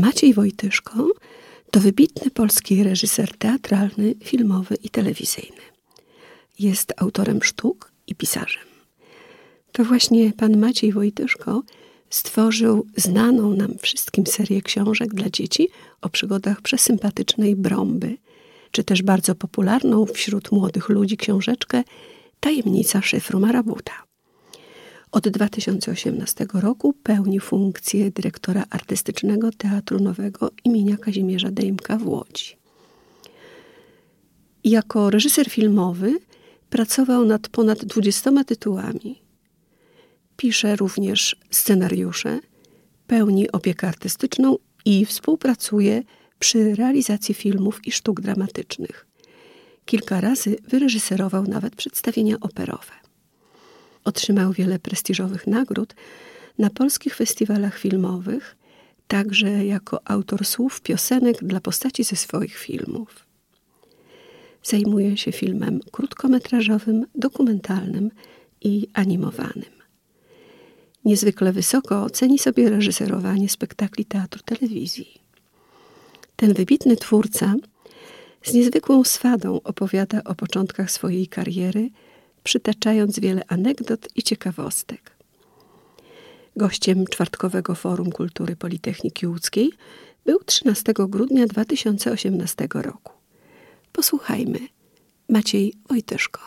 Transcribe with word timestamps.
Maciej 0.00 0.34
Wojtyszko 0.34 1.08
to 1.70 1.80
wybitny 1.80 2.30
polski 2.30 2.82
reżyser 2.82 3.36
teatralny, 3.38 4.14
filmowy 4.24 4.74
i 4.82 4.90
telewizyjny. 4.90 5.62
Jest 6.58 6.92
autorem 6.96 7.42
sztuk 7.42 7.92
i 8.06 8.14
pisarzem. 8.14 8.62
To 9.72 9.84
właśnie 9.84 10.32
pan 10.32 10.56
Maciej 10.58 10.92
Wojtyszko 10.92 11.62
stworzył 12.10 12.86
znaną 12.96 13.54
nam 13.54 13.78
wszystkim 13.78 14.26
serię 14.26 14.62
książek 14.62 15.14
dla 15.14 15.30
dzieci 15.30 15.68
o 16.00 16.08
przygodach 16.08 16.62
przesympatycznej 16.62 17.56
Brąby, 17.56 18.16
czy 18.70 18.84
też 18.84 19.02
bardzo 19.02 19.34
popularną 19.34 20.06
wśród 20.06 20.52
młodych 20.52 20.88
ludzi 20.88 21.16
książeczkę 21.16 21.82
Tajemnica 22.40 23.02
szyfru 23.02 23.40
Marabuta. 23.40 24.07
Od 25.12 25.28
2018 25.28 26.46
roku 26.54 26.92
pełni 26.92 27.40
funkcję 27.40 28.10
dyrektora 28.10 28.64
artystycznego 28.70 29.50
Teatru 29.52 30.00
Nowego 30.00 30.50
imienia 30.64 30.96
Kazimierza 30.96 31.50
Dejmka 31.50 31.98
w 31.98 32.06
Łodzi. 32.06 32.56
Jako 34.64 35.10
reżyser 35.10 35.50
filmowy 35.50 36.18
pracował 36.70 37.24
nad 37.24 37.48
ponad 37.48 37.84
20 37.84 38.44
tytułami. 38.44 39.22
Pisze 40.36 40.76
również 40.76 41.36
scenariusze, 41.50 42.40
pełni 43.06 43.52
opiekę 43.52 43.88
artystyczną 43.88 44.56
i 44.84 45.06
współpracuje 45.06 46.02
przy 46.38 46.74
realizacji 46.74 47.34
filmów 47.34 47.86
i 47.86 47.92
sztuk 47.92 48.20
dramatycznych. 48.20 49.06
Kilka 49.84 50.20
razy 50.20 50.56
wyreżyserował 50.68 51.44
nawet 51.44 51.76
przedstawienia 51.76 52.36
operowe. 52.40 53.07
Otrzymał 54.08 54.52
wiele 54.52 54.78
prestiżowych 54.78 55.46
nagród 55.46 55.94
na 56.58 56.70
polskich 56.70 57.14
festiwalach 57.14 57.78
filmowych, 57.78 58.56
także 59.08 59.66
jako 59.66 60.00
autor 60.04 60.44
słów 60.46 60.80
piosenek 60.80 61.44
dla 61.44 61.60
postaci 61.60 62.04
ze 62.04 62.16
swoich 62.16 62.56
filmów. 62.56 63.26
Zajmuje 64.62 65.16
się 65.16 65.32
filmem 65.32 65.80
krótkometrażowym, 65.92 67.06
dokumentalnym 67.14 68.10
i 68.60 68.88
animowanym. 68.94 69.74
Niezwykle 71.04 71.52
wysoko 71.52 72.10
ceni 72.10 72.38
sobie 72.38 72.70
reżyserowanie 72.70 73.48
spektakli 73.48 74.04
teatru 74.04 74.42
telewizji. 74.44 75.20
Ten 76.36 76.54
wybitny 76.54 76.96
twórca 76.96 77.54
z 78.42 78.54
niezwykłą 78.54 79.04
swadą 79.04 79.60
opowiada 79.64 80.24
o 80.24 80.34
początkach 80.34 80.90
swojej 80.90 81.28
kariery, 81.28 81.90
przytaczając 82.44 83.20
wiele 83.20 83.42
anegdot 83.48 84.08
i 84.14 84.22
ciekawostek. 84.22 85.16
Gościem 86.56 87.04
czwartkowego 87.06 87.74
Forum 87.74 88.12
Kultury 88.12 88.56
Politechniki 88.56 89.26
Łódzkiej 89.26 89.72
był 90.26 90.38
13 90.44 90.92
grudnia 90.96 91.46
2018 91.46 92.68
roku. 92.74 93.12
Posłuchajmy. 93.92 94.58
Maciej 95.28 95.74
Wojtyszko. 95.88 96.40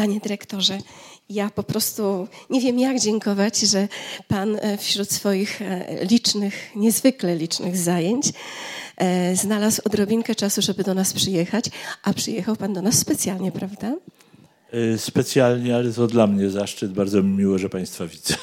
Panie 0.00 0.20
dyrektorze, 0.20 0.78
ja 1.30 1.50
po 1.50 1.62
prostu 1.62 2.28
nie 2.50 2.60
wiem, 2.60 2.78
jak 2.78 3.00
dziękować, 3.00 3.60
że 3.60 3.88
Pan 4.28 4.56
e, 4.60 4.78
wśród 4.78 5.10
swoich 5.10 5.62
e, 5.62 6.04
licznych, 6.04 6.70
niezwykle 6.76 7.36
licznych 7.36 7.76
zajęć 7.76 8.32
e, 8.96 9.36
znalazł 9.36 9.82
odrobinkę 9.84 10.34
czasu, 10.34 10.62
żeby 10.62 10.84
do 10.84 10.94
nas 10.94 11.12
przyjechać, 11.12 11.64
a 12.02 12.12
przyjechał 12.12 12.56
Pan 12.56 12.72
do 12.72 12.82
nas 12.82 12.98
specjalnie, 12.98 13.52
prawda? 13.52 13.96
Specjalnie, 14.96 15.76
ale 15.76 15.92
to 15.92 16.06
dla 16.06 16.26
mnie 16.26 16.50
zaszczyt. 16.50 16.92
Bardzo 16.92 17.22
mi 17.22 17.30
miło, 17.30 17.58
że 17.58 17.68
Państwa 17.68 18.06
widzę. 18.06 18.34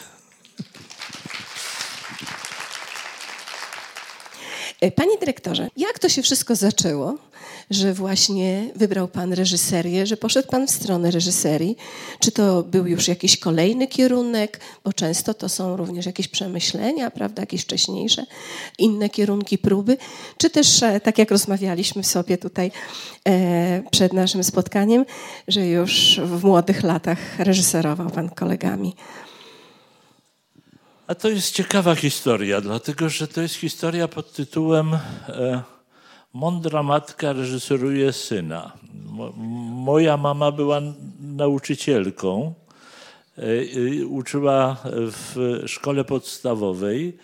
Panie 4.95 5.17
dyrektorze, 5.19 5.67
jak 5.77 5.99
to 5.99 6.09
się 6.09 6.21
wszystko 6.21 6.55
zaczęło? 6.55 7.17
że 7.69 7.93
właśnie 7.93 8.71
wybrał 8.75 9.07
Pan 9.07 9.33
reżyserię, 9.33 10.07
że 10.07 10.17
poszedł 10.17 10.47
Pan 10.47 10.67
w 10.67 10.71
stronę 10.71 11.11
reżyserii? 11.11 11.77
Czy 12.19 12.31
to 12.31 12.63
był 12.63 12.87
już 12.87 13.07
jakiś 13.07 13.37
kolejny 13.37 13.87
kierunek? 13.87 14.59
Bo 14.83 14.93
często 14.93 15.33
to 15.33 15.49
są 15.49 15.77
również 15.77 16.05
jakieś 16.05 16.27
przemyślenia, 16.27 17.11
prawda, 17.11 17.41
jakieś 17.41 17.61
wcześniejsze, 17.61 18.25
inne 18.77 19.09
kierunki 19.09 19.57
próby. 19.57 19.97
Czy 20.37 20.49
też, 20.49 20.83
e, 20.83 20.99
tak 20.99 21.17
jak 21.17 21.31
rozmawialiśmy 21.31 22.03
sobie 22.03 22.37
tutaj 22.37 22.71
e, 23.27 23.83
przed 23.91 24.13
naszym 24.13 24.43
spotkaniem, 24.43 25.05
że 25.47 25.67
już 25.67 26.19
w 26.23 26.43
młodych 26.43 26.83
latach 26.83 27.39
reżyserował 27.39 28.09
Pan 28.09 28.29
kolegami? 28.29 28.95
A 31.07 31.15
to 31.15 31.29
jest 31.29 31.55
ciekawa 31.55 31.95
historia, 31.95 32.61
dlatego 32.61 33.09
że 33.09 33.27
to 33.27 33.41
jest 33.41 33.55
historia 33.55 34.07
pod 34.07 34.33
tytułem 34.33 34.93
e, 34.93 35.61
Mądra 36.33 36.83
matka 36.83 37.33
reżyseruje 37.33 38.13
syna. 38.13 38.71
Moja 39.71 40.17
mama 40.17 40.51
była 40.51 40.81
nauczycielką. 41.19 42.53
E, 43.37 44.05
uczyła 44.05 44.77
w 44.93 45.61
szkole 45.65 46.03
podstawowej 46.03 47.17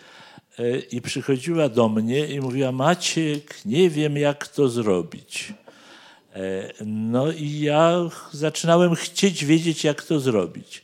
e, 0.58 0.78
i 0.78 1.00
przychodziła 1.00 1.68
do 1.68 1.88
mnie 1.88 2.26
i 2.26 2.40
mówiła: 2.40 2.72
Maciek, 2.72 3.64
nie 3.64 3.90
wiem, 3.90 4.16
jak 4.16 4.48
to 4.48 4.68
zrobić. 4.68 5.52
No 6.86 7.32
i 7.32 7.60
ja 7.60 7.98
zaczynałem 8.32 8.94
chcieć 8.94 9.44
wiedzieć, 9.44 9.84
jak 9.84 10.02
to 10.02 10.20
zrobić. 10.20 10.83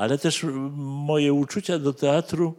Ale 0.00 0.18
też 0.18 0.46
moje 0.76 1.32
uczucia 1.32 1.78
do 1.78 1.92
teatru 1.92 2.54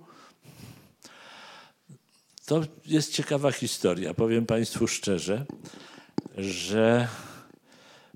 to 2.46 2.62
jest 2.86 3.14
ciekawa 3.14 3.52
historia. 3.52 4.14
Powiem 4.14 4.46
Państwu 4.46 4.88
szczerze, 4.88 5.46
że 6.38 7.08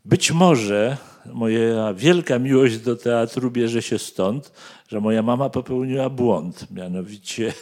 być 0.05 0.31
może 0.31 0.97
moja 1.25 1.93
wielka 1.93 2.39
miłość 2.39 2.77
do 2.77 2.95
teatru 2.95 3.51
bierze 3.51 3.81
się 3.81 3.99
stąd, 3.99 4.51
że 4.87 4.99
moja 4.99 5.21
mama 5.21 5.49
popełniła 5.49 6.09
błąd. 6.09 6.71
Mianowicie 6.71 7.53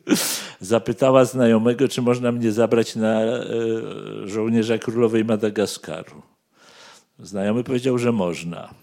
zapytała 0.60 1.24
znajomego, 1.24 1.88
czy 1.88 2.02
można 2.02 2.32
mnie 2.32 2.52
zabrać 2.52 2.96
na 2.96 3.20
e, 3.20 3.44
żołnierza 4.24 4.78
królowej 4.78 5.24
Madagaskaru. 5.24 6.22
Znajomy 7.18 7.64
powiedział, 7.64 7.98
że 7.98 8.12
można. 8.12 8.74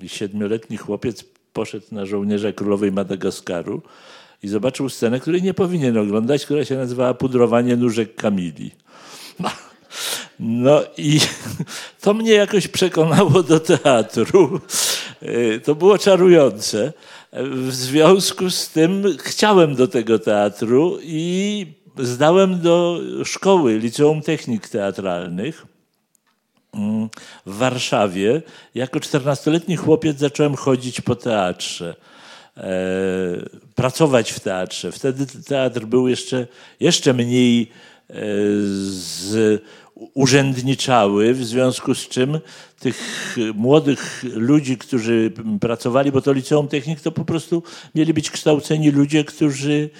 I 0.00 0.08
siedmioletni 0.08 0.76
chłopiec 0.76 1.24
poszedł 1.52 1.86
na 1.92 2.06
żołnierza 2.06 2.52
królowej 2.52 2.92
Madagaskaru 2.92 3.82
i 4.42 4.48
zobaczył 4.48 4.88
scenę, 4.88 5.20
której 5.20 5.42
nie 5.42 5.54
powinien 5.54 5.98
oglądać, 5.98 6.44
która 6.44 6.64
się 6.64 6.76
nazywała 6.76 7.14
Pudrowanie 7.14 7.76
nóżek 7.76 8.14
Kamili. 8.14 8.70
No 10.40 10.82
i 10.96 11.20
to 12.00 12.14
mnie 12.14 12.32
jakoś 12.32 12.68
przekonało 12.68 13.42
do 13.42 13.60
teatru. 13.60 14.60
E, 15.22 15.60
to 15.60 15.74
było 15.74 15.98
czarujące. 15.98 16.92
W 17.32 17.72
związku 17.72 18.50
z 18.50 18.68
tym 18.68 19.04
chciałem 19.18 19.74
do 19.74 19.88
tego 19.88 20.18
teatru 20.18 20.98
i 21.02 21.66
zdałem 21.98 22.60
do 22.60 23.00
szkoły 23.24 23.78
Liceum 23.78 24.22
Technik 24.22 24.68
Teatralnych 24.68 25.66
w 27.46 27.56
Warszawie. 27.56 28.42
Jako 28.74 28.98
14-letni 28.98 29.76
chłopiec 29.76 30.18
zacząłem 30.18 30.54
chodzić 30.54 31.00
po 31.00 31.16
teatrze. 31.16 31.94
E, 32.56 32.72
pracować 33.74 34.32
w 34.32 34.40
teatrze. 34.40 34.92
Wtedy 34.92 35.26
teatr 35.46 35.84
był 35.86 36.08
jeszcze, 36.08 36.46
jeszcze 36.80 37.14
mniej 37.14 37.62
e, 37.62 38.14
z, 38.14 39.62
urzędniczały, 40.14 41.34
w 41.34 41.44
związku 41.44 41.94
z 41.94 42.08
czym 42.08 42.40
tych 42.80 43.36
młodych 43.54 44.24
ludzi, 44.34 44.78
którzy 44.78 45.32
pracowali, 45.60 46.12
bo 46.12 46.22
to 46.22 46.32
liceum 46.32 46.68
technik, 46.68 47.00
to 47.00 47.12
po 47.12 47.24
prostu 47.24 47.62
mieli 47.94 48.14
być 48.14 48.30
kształceni 48.30 48.90
ludzie, 48.90 49.24
którzy 49.24 49.90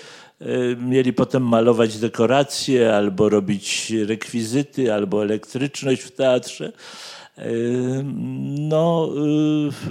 mieli 0.78 1.12
potem 1.12 1.42
malować 1.42 1.98
dekoracje, 1.98 2.96
albo 2.96 3.28
robić 3.28 3.92
rekwizyty, 4.06 4.94
albo 4.94 5.22
elektryczność 5.22 6.02
w 6.02 6.10
teatrze 6.10 6.72
no, 8.58 9.08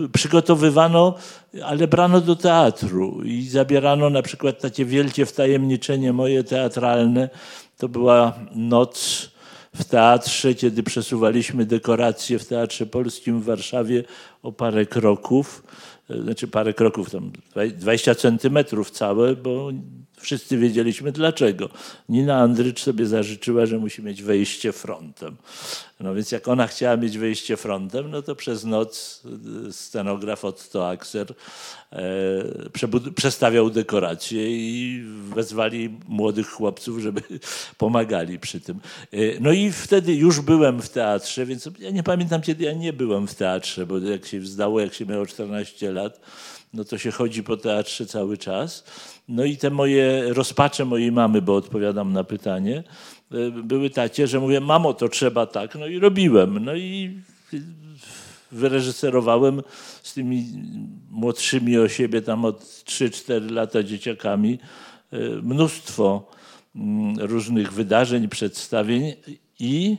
y, 0.05 0.09
przygotowywano, 0.09 1.15
ale 1.63 1.87
brano 1.87 2.21
do 2.21 2.35
teatru 2.35 3.21
i 3.23 3.43
zabierano 3.43 4.09
na 4.09 4.21
przykład 4.21 4.59
takie 4.59 4.85
wielkie 4.85 5.25
wtajemniczenie 5.25 6.13
moje 6.13 6.43
teatralne. 6.43 7.29
To 7.77 7.89
była 7.89 8.33
noc 8.55 9.29
w 9.75 9.83
teatrze, 9.83 10.53
kiedy 10.53 10.83
przesuwaliśmy 10.83 11.65
dekoracje 11.65 12.39
w 12.39 12.47
Teatrze 12.47 12.85
Polskim 12.85 13.41
w 13.41 13.45
Warszawie 13.45 14.03
o 14.43 14.51
parę 14.51 14.85
kroków. 14.85 15.63
znaczy 16.23 16.47
parę 16.47 16.73
kroków, 16.73 17.11
tam 17.11 17.31
20 17.77 18.15
centymetrów 18.15 18.91
całe, 18.91 19.35
bo 19.35 19.71
wszyscy 20.21 20.57
wiedzieliśmy 20.57 21.11
dlaczego. 21.11 21.69
Nina 22.09 22.37
Andrycz 22.37 22.83
sobie 22.83 23.05
zażyczyła, 23.05 23.65
że 23.65 23.77
musi 23.77 24.03
mieć 24.03 24.23
wejście 24.23 24.71
frontem. 24.71 25.37
No 25.99 26.15
więc 26.15 26.31
jak 26.31 26.47
ona 26.47 26.67
chciała 26.67 26.97
mieć 26.97 27.17
wejście 27.17 27.57
frontem, 27.57 28.11
no 28.11 28.21
to 28.21 28.35
przez 28.35 28.65
noc 28.65 29.23
scenograf 29.71 30.45
Otto 30.45 30.89
Axer 30.89 31.33
e, 31.91 33.13
przestawiał 33.15 33.69
dekoracje 33.69 34.47
i 34.49 35.03
wezwali 35.35 35.97
młodych 36.07 36.47
chłopców, 36.47 36.99
żeby 36.99 37.21
pomagali 37.77 38.39
przy 38.39 38.59
tym. 38.59 38.79
E, 39.11 39.17
no 39.39 39.51
i 39.51 39.71
wtedy 39.71 40.15
już 40.15 40.41
byłem 40.41 40.81
w 40.81 40.89
teatrze, 40.89 41.45
więc 41.45 41.69
ja 41.79 41.91
nie 41.91 42.03
pamiętam, 42.03 42.41
kiedy 42.41 42.63
ja 42.63 42.73
nie 42.73 42.93
byłem 42.93 43.27
w 43.27 43.35
teatrze, 43.35 43.85
bo 43.85 43.97
jak 43.97 44.30
się 44.31 44.79
jak 44.79 44.93
się 44.93 45.05
miało 45.05 45.25
14 45.25 45.91
lat, 45.91 46.19
no 46.73 46.83
to 46.83 46.97
się 46.97 47.11
chodzi 47.11 47.43
po 47.43 47.57
teatrze 47.57 48.05
cały 48.05 48.37
czas. 48.37 48.83
No 49.27 49.43
i 49.43 49.57
te 49.57 49.69
moje 49.69 50.33
rozpacze 50.33 50.85
mojej 50.85 51.11
mamy, 51.11 51.41
bo 51.41 51.55
odpowiadam 51.55 52.13
na 52.13 52.23
pytanie, 52.23 52.83
e, 53.31 53.51
były 53.51 53.89
takie, 53.89 54.27
że 54.27 54.39
mówię, 54.39 54.59
mamo, 54.59 54.93
to 54.93 55.09
trzeba 55.09 55.45
tak. 55.45 55.75
No 55.75 55.87
i 55.87 55.99
robiłem. 55.99 56.65
No 56.65 56.75
i 56.75 57.21
wyreżyserowałem 58.51 59.61
z 60.03 60.13
tymi 60.13 60.45
młodszymi 61.09 61.77
o 61.77 61.89
siebie, 61.89 62.21
tam 62.21 62.45
od 62.45 62.63
3-4 62.63 63.51
lata 63.51 63.83
dzieciakami, 63.83 64.59
e, 65.11 65.19
mnóstwo 65.41 66.31
mm, 66.75 67.19
różnych 67.19 67.73
wydarzeń, 67.73 68.27
przedstawień 68.27 69.13
i 69.59 69.97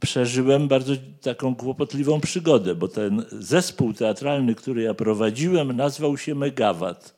przeżyłem 0.00 0.68
bardzo 0.68 0.92
taką 1.22 1.56
kłopotliwą 1.56 2.20
przygodę, 2.20 2.74
bo 2.74 2.88
ten 2.88 3.24
zespół 3.32 3.92
teatralny, 3.92 4.54
który 4.54 4.82
ja 4.82 4.94
prowadziłem, 4.94 5.72
nazwał 5.72 6.18
się 6.18 6.34
Megawat. 6.34 7.14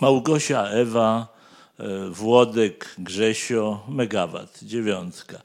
Małgosia, 0.00 0.68
Ewa, 0.68 1.34
e, 1.78 2.10
Włodek, 2.10 2.94
Grzesio, 2.98 3.84
Megawat, 3.88 4.58
dziewiątka. 4.62 5.42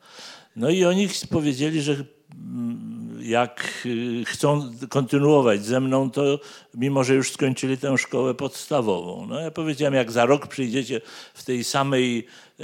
No 0.56 0.70
i 0.70 0.86
oni 0.86 1.08
powiedzieli, 1.30 1.82
że 1.82 1.94
mm, 1.94 3.03
jak 3.24 3.84
y, 3.86 4.26
chcą 4.26 4.72
kontynuować 4.90 5.66
ze 5.66 5.80
mną, 5.80 6.12
to 6.12 6.40
mimo, 6.74 7.04
że 7.04 7.16
już 7.16 7.32
skończyli 7.32 7.78
tę 7.78 7.98
szkołę 7.98 8.34
podstawową. 8.34 9.28
No 9.28 9.40
ja 9.40 9.52
powiedziałem, 9.52 9.94
jak 9.94 10.12
za 10.12 10.26
rok 10.26 10.48
przyjdziecie 10.48 11.02
w 11.34 11.44
tej 11.44 11.64
samej 11.64 12.28
e, 12.60 12.64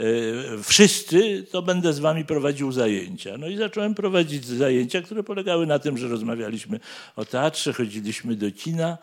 wszyscy, 0.64 1.46
to 1.52 1.62
będę 1.62 1.94
z 1.94 2.00
wami 2.00 2.26
prowadził 2.26 2.72
zajęcia. 2.72 3.38
No 3.38 3.48
i 3.48 3.58
zacząłem 3.58 3.96
prowadzić 3.96 4.46
zajęcia, 4.46 5.02
które 5.02 5.24
polegały 5.24 5.66
na 5.68 5.80
tym, 5.80 5.98
że 5.98 6.08
rozmawialiśmy 6.08 6.80
o 7.16 7.26
teatrze, 7.26 7.74
chodziliśmy 7.74 8.36
do 8.36 8.52
kina, 8.52 8.98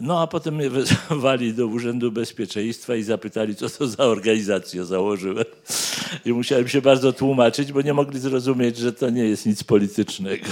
no 0.00 0.20
a 0.20 0.26
potem 0.26 0.54
mnie 0.54 0.70
wezwali 0.70 1.54
do 1.54 1.66
Urzędu 1.66 2.12
Bezpieczeństwa 2.12 2.94
i 2.94 3.02
zapytali, 3.02 3.56
co 3.56 3.70
to 3.70 3.88
za 3.88 4.04
organizację 4.04 4.84
założyłem. 4.84 5.44
I 6.24 6.32
musiałem 6.32 6.68
się 6.68 6.82
bardzo 6.82 7.12
tłumaczyć, 7.12 7.72
bo 7.72 7.82
nie 7.82 7.94
mogli 7.94 8.20
zrozumieć, 8.20 8.76
że 8.76 8.92
to 8.92 9.10
nie 9.10 9.24
jest 9.24 9.46
nic 9.46 9.64
politycznego. 9.64 10.46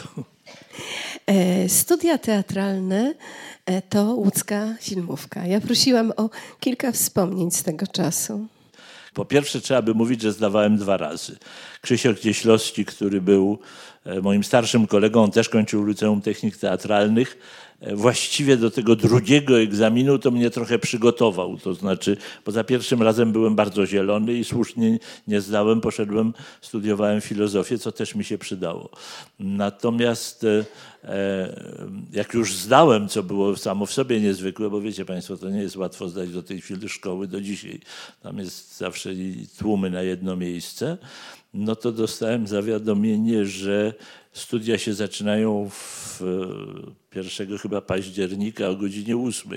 E, 1.27 1.69
studia 1.69 2.19
teatralne 2.19 3.15
e, 3.67 3.83
to 3.83 4.03
łódzka 4.03 4.75
filmówka. 4.81 5.47
Ja 5.47 5.61
prosiłam 5.61 6.13
o 6.17 6.31
kilka 6.61 6.93
wspomnień 6.93 7.51
z 7.51 7.63
tego 7.63 7.87
czasu. 7.87 8.47
Po 9.15 9.25
pierwsze 9.25 9.61
trzeba 9.61 9.83
by 9.83 9.95
mówić, 9.95 10.23
że 10.23 10.33
zdawałem 10.33 10.77
dwa 10.77 10.97
razy. 10.97 11.37
Krzysiek 11.81 12.21
Cieślowski, 12.21 12.85
który 12.85 13.21
był 13.21 13.59
moim 14.23 14.45
starszym 14.45 14.87
kolegą, 14.87 15.31
też 15.31 15.49
kończył 15.49 15.87
Liceum 15.87 16.21
Technik 16.21 16.57
Teatralnych, 16.57 17.39
właściwie 17.95 18.57
do 18.57 18.71
tego 18.71 18.97
drugiego 18.97 19.61
egzaminu 19.61 20.19
to 20.19 20.31
mnie 20.31 20.51
trochę 20.51 20.79
przygotował. 20.79 21.59
To 21.59 21.75
znaczy, 21.75 22.17
bo 22.45 22.53
za 22.53 22.65
pierwszym 22.65 23.03
razem 23.03 23.33
byłem 23.33 23.55
bardzo 23.55 23.87
zielony 23.87 24.33
i 24.33 24.45
słusznie 24.45 24.99
nie 25.29 25.41
zdałem, 25.41 25.81
poszedłem, 25.81 26.35
studiowałem 26.61 27.21
filozofię, 27.21 27.79
co 27.79 27.93
też 27.93 28.15
mi 28.15 28.25
się 28.25 28.39
przydało. 28.39 28.91
Natomiast 29.39 30.45
e, 30.45 30.65
jak 32.13 32.35
już 32.35 32.55
zdałem, 32.55 33.09
co 33.09 33.23
było 33.23 33.57
samo 33.57 33.87
w 33.87 33.93
sobie 33.93 34.21
niezwykłe, 34.21 34.71
bo 34.71 34.81
wiecie 34.81 35.05
Państwo, 35.05 35.37
to 35.37 35.51
nie 35.51 35.63
jest 35.63 35.77
łatwo 35.77 36.09
zdać 36.09 36.31
do 36.31 36.43
tej 36.43 36.61
chwili 36.61 36.89
szkoły 36.89 37.27
do 37.27 37.41
dzisiaj. 37.41 37.81
Tam 38.23 38.39
jest 38.39 38.77
zawsze 38.77 39.11
tłumy 39.59 39.91
na 39.91 40.03
jedno 40.03 40.37
miejsce. 40.37 40.99
No 41.55 41.77
to 41.77 41.93
dostałem 41.93 42.47
zawiadomienie, 42.47 43.45
że 43.45 43.95
studia 44.33 44.79
się 44.79 44.95
zaczynają 44.95 45.71
w 45.71 46.21
1 47.15 47.59
chyba 47.59 47.81
października 47.81 48.69
o 48.69 48.77
godzinie 48.77 49.17
8. 49.17 49.51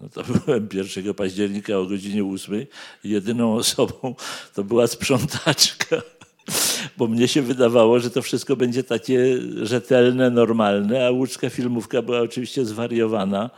No 0.00 0.08
to 0.08 0.22
byłem 0.46 0.68
1 0.72 1.14
października 1.14 1.78
o 1.78 1.86
godzinie 1.86 2.24
8. 2.24 2.66
Jedyną 3.04 3.54
osobą 3.54 4.14
to 4.54 4.64
była 4.64 4.86
sprzątaczka. 4.86 5.96
Bo 6.96 7.06
mnie 7.06 7.28
się 7.28 7.42
wydawało, 7.42 8.00
że 8.00 8.10
to 8.10 8.22
wszystko 8.22 8.56
będzie 8.56 8.84
takie 8.84 9.38
rzetelne, 9.62 10.30
normalne, 10.30 11.06
a 11.06 11.10
łódzka 11.10 11.50
filmówka 11.50 12.02
była 12.02 12.20
oczywiście 12.20 12.64
zwariowana 12.64 13.50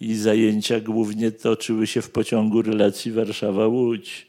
i 0.00 0.14
zajęcia 0.14 0.80
głównie 0.80 1.32
toczyły 1.32 1.86
się 1.86 2.02
w 2.02 2.10
pociągu 2.10 2.62
relacji 2.62 3.12
Warszawa-Łódź. 3.12 4.26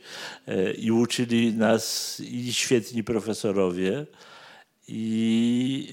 E, 0.47 0.73
I 0.73 0.91
uczyli 0.91 1.53
nas 1.53 2.19
i 2.19 2.53
świetni 2.53 3.03
profesorowie, 3.03 4.05
i 4.87 5.87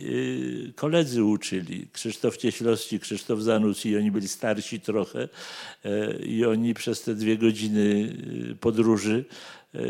y, 0.70 0.72
koledzy 0.72 1.24
uczyli. 1.24 1.86
Krzysztof 1.92 2.36
Cieślowski, 2.36 3.00
Krzysztof 3.00 3.40
Zanucki, 3.40 3.96
oni 3.96 4.10
byli 4.10 4.28
starsi 4.28 4.80
trochę 4.80 5.28
e, 5.84 6.18
i 6.18 6.44
oni 6.44 6.74
przez 6.74 7.02
te 7.02 7.14
dwie 7.14 7.38
godziny 7.38 8.14
y, 8.50 8.56
podróży 8.60 9.24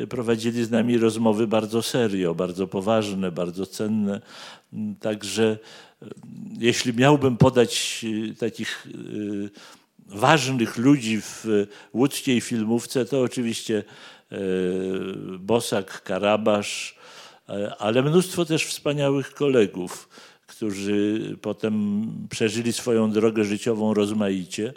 prowadzili 0.09 0.65
z 0.65 0.71
nami 0.71 0.99
rozmowy 0.99 1.47
bardzo 1.47 1.83
serio, 1.83 2.35
bardzo 2.35 2.67
poważne, 2.67 3.33
bardzo 3.33 3.67
cenne. 3.67 4.21
Mm, 4.73 4.97
także 4.97 5.59
e, 6.03 6.07
jeśli 6.59 6.95
miałbym 6.95 7.37
podać 7.37 8.05
takich 8.39 8.89
ważnych 10.07 10.77
ludzi 10.77 11.21
w 11.21 11.45
łódzkiej 11.95 12.41
filmówce, 12.41 13.05
to 13.05 13.21
oczywiście 13.21 13.85
Bosak, 15.39 16.03
Karabasz, 16.03 16.99
E, 17.49 17.77
ale 17.79 18.03
mnóstwo 18.03 18.45
też 18.45 18.65
wspaniałych 18.65 19.35
kolegów, 19.35 20.09
którzy 20.47 21.21
potem 21.43 22.07
przeżyli 22.31 22.73
swoją 22.73 23.11
drogę 23.11 23.45
życiową 23.45 23.95
rozmaicie. 23.95 24.73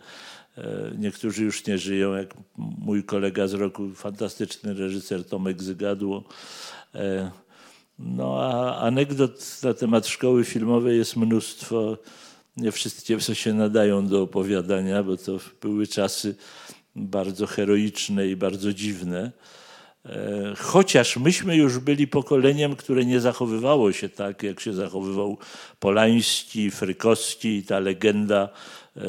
E, 0.57 0.92
niektórzy 0.97 1.44
już 1.44 1.66
nie 1.68 1.78
żyją, 1.78 2.14
jak 2.14 2.33
mój 2.57 3.04
kolega 3.04 3.47
z 3.47 3.54
roku, 3.54 3.90
fantastyczny 3.95 4.73
reżyser 4.73 5.25
Tomek 5.25 5.64
Zygadło. 5.64 6.23
E, 6.95 7.31
no 7.99 8.44
a 8.44 8.78
anegdot 8.78 9.64
na 9.64 9.73
temat 9.73 10.07
szkoły 10.07 10.45
filmowej 10.45 10.97
jest 10.97 11.16
mnóstwo. 11.16 11.97
Nie 12.57 12.71
wszystkie 12.71 13.19
się 13.19 13.54
nadają 13.54 14.07
do 14.07 14.21
opowiadania, 14.21 15.04
bo 15.04 15.18
to 15.18 15.40
były 15.61 15.87
czasy 15.87 16.35
bardzo 16.95 17.47
heroiczne 17.47 18.28
i 18.28 18.35
bardzo 18.35 18.73
dziwne. 18.73 19.31
E, 20.05 20.53
chociaż 20.57 21.17
myśmy 21.17 21.55
już 21.55 21.79
byli 21.79 22.07
pokoleniem, 22.07 22.75
które 22.75 23.05
nie 23.05 23.19
zachowywało 23.19 23.91
się 23.91 24.09
tak, 24.09 24.43
jak 24.43 24.59
się 24.59 24.73
zachowywał 24.73 25.37
Polański, 25.79 26.71
Frykowski 26.71 27.63
ta 27.63 27.79
legenda 27.79 28.49
e, 28.97 29.01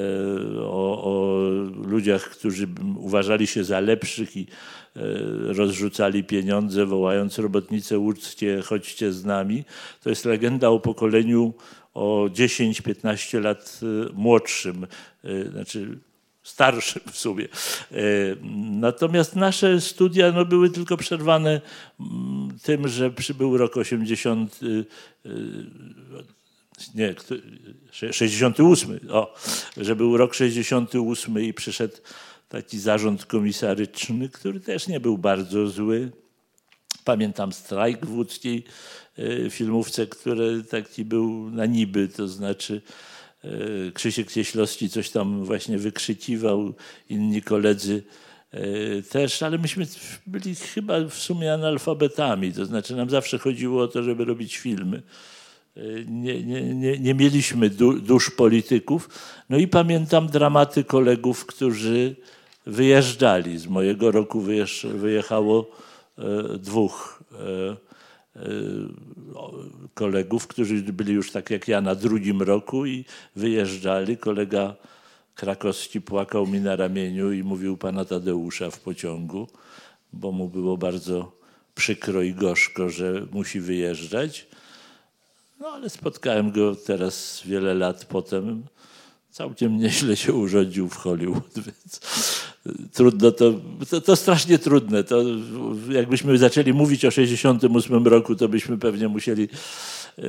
o, 0.60 1.02
o 1.04 1.40
ludziach, 1.86 2.30
którzy 2.30 2.68
uważali 2.96 3.46
się 3.46 3.64
za 3.64 3.80
lepszych 3.80 4.36
i 4.36 4.46
e, 4.96 5.00
rozrzucali 5.52 6.24
pieniądze, 6.24 6.86
wołając 6.86 7.38
robotnice 7.38 7.98
łódzkie, 7.98 8.62
chodźcie 8.62 9.12
z 9.12 9.24
nami. 9.24 9.64
To 10.02 10.10
jest 10.10 10.24
legenda 10.24 10.68
o 10.68 10.80
pokoleniu 10.80 11.54
o 11.94 12.28
10-15 12.32 13.42
lat 13.42 13.80
młodszym. 14.14 14.86
Znaczy 15.50 15.98
starszym 16.42 17.02
w 17.12 17.18
sumie. 17.18 17.44
E, 17.44 17.96
natomiast 18.70 19.36
nasze 19.36 19.80
studia 19.80 20.32
no, 20.32 20.44
były 20.44 20.70
tylko 20.70 20.96
przerwane 20.96 21.60
mm, 22.00 22.58
tym, 22.62 22.88
że 22.88 23.10
przybył 23.10 23.56
rok 23.56 23.76
80, 23.76 24.62
y, 24.62 24.84
y, 25.26 25.32
nie, 26.94 27.14
68, 27.90 29.00
o, 29.10 29.34
że 29.76 29.96
był 29.96 30.16
rok 30.16 30.34
68 30.34 31.40
i 31.40 31.54
przyszedł 31.54 31.96
taki 32.48 32.78
zarząd 32.78 33.26
komisaryczny, 33.26 34.28
który 34.28 34.60
też 34.60 34.88
nie 34.88 35.00
był 35.00 35.18
bardzo 35.18 35.68
zły. 35.68 36.12
Pamiętam 37.04 37.52
strajk 37.52 38.06
w 38.06 38.14
łódzkiej 38.14 38.64
y, 39.18 39.48
filmówce, 39.50 40.06
który 40.06 40.64
taki 40.64 41.04
był 41.04 41.50
na 41.50 41.66
niby, 41.66 42.08
to 42.08 42.28
znaczy 42.28 42.82
Krzysiek 43.94 44.32
Cieślowski 44.32 44.90
coś 44.90 45.10
tam 45.10 45.44
właśnie 45.44 45.78
wykrzykiwał, 45.78 46.74
inni 47.10 47.42
koledzy 47.42 48.02
e, 48.50 49.02
też, 49.02 49.42
ale 49.42 49.58
myśmy 49.58 49.86
byli 50.26 50.54
chyba 50.54 51.04
w 51.04 51.14
sumie 51.14 51.52
analfabetami, 51.52 52.52
to 52.52 52.64
znaczy 52.64 52.96
nam 52.96 53.10
zawsze 53.10 53.38
chodziło 53.38 53.82
o 53.82 53.88
to, 53.88 54.02
żeby 54.02 54.24
robić 54.24 54.56
filmy. 54.56 55.02
nie, 56.06 56.44
nie, 56.44 56.74
nie, 56.74 56.98
nie 56.98 57.14
mieliśmy 57.14 57.70
dusz 58.00 58.30
polityków. 58.30 59.08
No 59.50 59.58
i 59.58 59.68
pamiętam 59.68 60.28
dramaty 60.28 60.84
kolegów, 60.84 61.46
którzy 61.46 62.16
wyjeżdżali. 62.66 63.58
Z 63.58 63.66
mojego 63.66 64.10
roku 64.10 64.44
wyjechało 64.84 65.70
dwóch 66.58 67.22
kolegów, 69.94 70.46
którzy 70.46 70.74
byli 70.74 71.12
już 71.12 71.32
tak 71.32 71.50
jak 71.50 71.68
ja 71.68 71.80
na 71.80 71.94
drugim 71.94 72.42
roku 72.42 72.86
i 72.86 73.04
wyjeżdżali. 73.36 74.16
Kolega 74.16 74.74
krakowski 75.34 76.00
płakał 76.00 76.46
mi 76.46 76.60
na 76.60 76.76
ramieniu 76.76 77.32
i 77.32 77.42
mówił 77.42 77.76
pana 77.76 78.04
Tadeusza 78.04 78.70
w 78.70 78.80
pociągu, 78.80 79.48
bo 80.12 80.32
mu 80.32 80.48
było 80.48 80.76
bardzo 80.76 81.32
przykro 81.74 82.22
i 82.22 82.34
gorzko, 82.34 82.90
że 82.90 83.26
musi 83.32 83.60
wyjeżdżać. 83.60 84.46
No 85.60 85.68
ale 85.68 85.90
spotkałem 85.90 86.52
go 86.52 86.76
teraz 86.76 87.42
wiele 87.44 87.74
lat 87.74 88.04
potem. 88.04 88.62
Całkiem 89.32 89.78
nieźle 89.78 90.16
się 90.16 90.32
urządził 90.32 90.88
w 90.88 90.96
Hollywood, 90.96 91.54
więc 91.54 92.00
trudno 92.92 93.30
to, 93.30 93.52
to, 93.90 94.00
to 94.00 94.16
strasznie 94.16 94.58
trudne. 94.58 95.04
To 95.04 95.22
jakbyśmy 95.90 96.38
zaczęli 96.38 96.72
mówić 96.72 97.04
o 97.04 97.10
68 97.10 98.06
roku, 98.06 98.34
to 98.34 98.48
byśmy 98.48 98.78
pewnie 98.78 99.08
musieli 99.08 99.48
yy, 100.18 100.26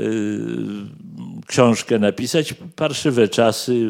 książkę 1.48 2.00
napisać. 2.00 2.56
Parszywe 2.76 3.28
czasy, 3.28 3.90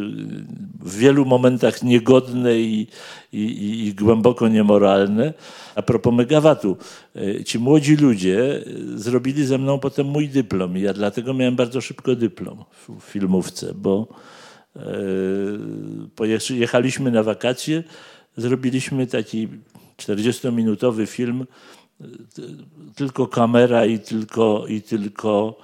w 0.79 0.97
wielu 0.97 1.25
momentach 1.25 1.83
niegodne 1.83 2.59
i, 2.59 2.87
i, 3.33 3.85
i 3.87 3.93
głęboko 3.93 4.47
niemoralne. 4.47 5.33
A 5.75 5.81
propos 5.81 6.13
Megawatu, 6.13 6.77
yy, 7.15 7.43
ci 7.43 7.59
młodzi 7.59 7.95
ludzie 7.95 8.63
zrobili 8.95 9.45
ze 9.45 9.57
mną 9.57 9.79
potem 9.79 10.07
mój 10.07 10.29
dyplom 10.29 10.77
i 10.77 10.81
ja 10.81 10.93
dlatego 10.93 11.33
miałem 11.33 11.55
bardzo 11.55 11.81
szybko 11.81 12.15
dyplom 12.15 12.63
w 12.87 13.03
filmówce, 13.03 13.73
bo 13.75 14.07
yy, 14.75 16.57
jechaliśmy 16.57 17.11
na 17.11 17.23
wakacje, 17.23 17.83
zrobiliśmy 18.37 19.07
taki 19.07 19.47
40-minutowy 19.97 21.07
film, 21.07 21.45
tylko 22.95 23.27
kamera 23.27 23.85
i 23.85 23.99
tylko, 23.99 24.65
i 24.67 24.81
tylko 24.81 25.57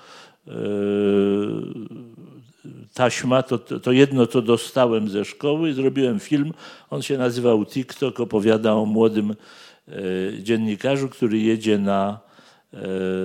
e, 0.47 0.51
taśma, 2.93 3.43
to, 3.43 3.57
to 3.57 3.91
jedno, 3.91 4.27
co 4.27 4.41
dostałem 4.41 5.09
ze 5.09 5.25
szkoły, 5.25 5.73
zrobiłem 5.73 6.19
film, 6.19 6.53
on 6.89 7.01
się 7.01 7.17
nazywał 7.17 7.65
TikTok, 7.65 8.19
opowiada 8.19 8.73
o 8.73 8.85
młodym 8.85 9.35
e, 9.87 9.93
dziennikarzu, 10.43 11.09
który 11.09 11.39
jedzie 11.39 11.77
na 11.77 12.19
e, 12.73 12.79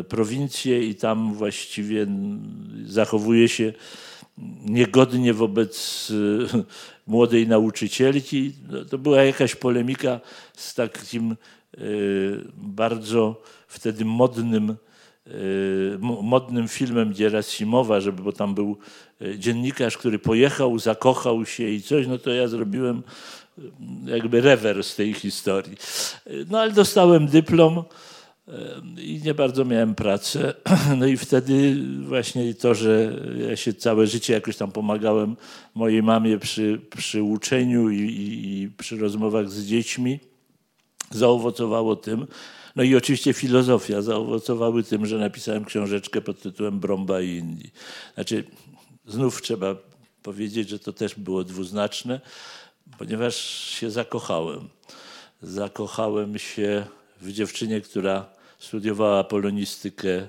prowincję 0.04 0.88
i 0.88 0.94
tam 0.94 1.34
właściwie 1.34 2.06
zachowuje 2.86 3.48
się 3.48 3.72
niegodnie 4.64 5.34
wobec 5.34 6.12
młodej 7.06 7.48
nauczycielki. 7.48 8.52
No, 8.68 8.84
to 8.84 8.98
była 8.98 9.22
jakaś 9.22 9.54
polemika 9.54 10.20
z 10.56 10.74
takim 10.74 11.32
e, 11.32 11.78
bardzo 12.56 13.42
wtedy 13.68 14.04
modnym, 14.04 14.76
e, 15.26 15.32
modnym 16.22 16.68
filmem 16.68 17.12
Gierasimowa, 17.12 18.00
żeby, 18.00 18.22
bo 18.22 18.32
tam 18.32 18.54
był 18.54 18.76
e, 19.20 19.38
dziennikarz, 19.38 19.98
który 19.98 20.18
pojechał, 20.18 20.78
zakochał 20.78 21.46
się 21.46 21.68
i 21.68 21.82
coś, 21.82 22.06
no 22.06 22.18
to 22.18 22.30
ja 22.30 22.48
zrobiłem 22.48 23.02
jakby 24.06 24.40
rewers 24.40 24.96
tej 24.96 25.14
historii. 25.14 25.76
No 26.50 26.60
ale 26.60 26.72
dostałem 26.72 27.26
dyplom 27.26 27.84
i 28.98 29.20
nie 29.24 29.34
bardzo 29.34 29.64
miałem 29.64 29.94
pracę. 29.94 30.54
No 30.98 31.06
i 31.06 31.16
wtedy 31.16 31.76
właśnie 32.02 32.54
to, 32.54 32.74
że 32.74 33.20
ja 33.48 33.56
się 33.56 33.74
całe 33.74 34.06
życie 34.06 34.32
jakoś 34.32 34.56
tam 34.56 34.72
pomagałem 34.72 35.36
mojej 35.74 36.02
mamie 36.02 36.38
przy, 36.38 36.80
przy 36.96 37.22
uczeniu 37.22 37.90
i, 37.90 38.00
i, 38.00 38.62
i 38.62 38.68
przy 38.70 38.96
rozmowach 38.96 39.50
z 39.50 39.66
dziećmi, 39.66 40.20
zaowocowało 41.10 41.96
tym. 41.96 42.26
No 42.76 42.82
i 42.82 42.96
oczywiście 42.96 43.32
filozofia 43.32 44.02
zaowocowały 44.02 44.82
tym, 44.82 45.06
że 45.06 45.18
napisałem 45.18 45.64
książeczkę 45.64 46.20
pod 46.20 46.40
tytułem 46.40 46.80
Bromba 46.80 47.20
i 47.20 47.28
inni. 47.28 47.70
Znaczy, 48.14 48.44
znów 49.06 49.42
trzeba 49.42 49.76
powiedzieć, 50.22 50.68
że 50.68 50.78
to 50.78 50.92
też 50.92 51.14
było 51.14 51.44
dwuznaczne, 51.44 52.20
ponieważ 52.98 53.36
się 53.64 53.90
zakochałem. 53.90 54.68
Zakochałem 55.42 56.38
się 56.38 56.86
w 57.20 57.32
dziewczynie, 57.32 57.80
która 57.80 58.26
studiowała 58.58 59.24
polonistykę 59.24 60.28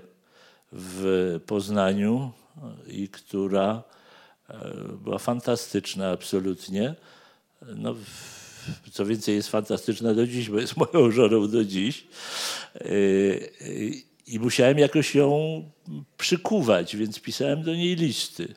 w 0.71 1.39
Poznaniu 1.45 2.31
i 2.87 3.09
która 3.09 3.83
e, 4.49 4.73
była 5.03 5.17
fantastyczna 5.17 6.11
absolutnie. 6.11 6.95
No, 7.75 7.95
co 8.91 9.05
więcej, 9.05 9.35
jest 9.35 9.49
fantastyczna 9.49 10.13
do 10.13 10.27
dziś, 10.27 10.49
bo 10.49 10.59
jest 10.59 10.77
moją 10.93 11.11
żoną 11.11 11.47
do 11.47 11.65
dziś. 11.65 12.07
E, 12.75 12.87
I 14.27 14.39
musiałem 14.39 14.77
jakoś 14.77 15.15
ją 15.15 15.63
przykuwać, 16.17 16.95
więc 16.95 17.19
pisałem 17.19 17.63
do 17.63 17.75
niej 17.75 17.95
listy. 17.95 18.55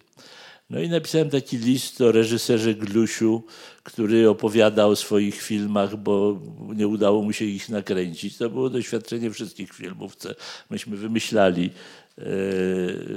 No 0.70 0.80
i 0.80 0.88
napisałem 0.88 1.30
taki 1.30 1.58
list 1.58 2.00
o 2.00 2.12
reżyserze 2.12 2.74
Glusiu, 2.74 3.42
który 3.82 4.28
opowiada 4.28 4.86
o 4.86 4.96
swoich 4.96 5.42
filmach, 5.42 5.96
bo 5.96 6.40
nie 6.76 6.88
udało 6.88 7.22
mu 7.22 7.32
się 7.32 7.44
ich 7.44 7.68
nakręcić. 7.68 8.36
To 8.36 8.50
było 8.50 8.70
doświadczenie 8.70 9.30
wszystkich 9.30 9.72
filmówce. 9.72 10.34
Myśmy 10.70 10.96
wymyślali 10.96 11.70
e, 12.18 12.22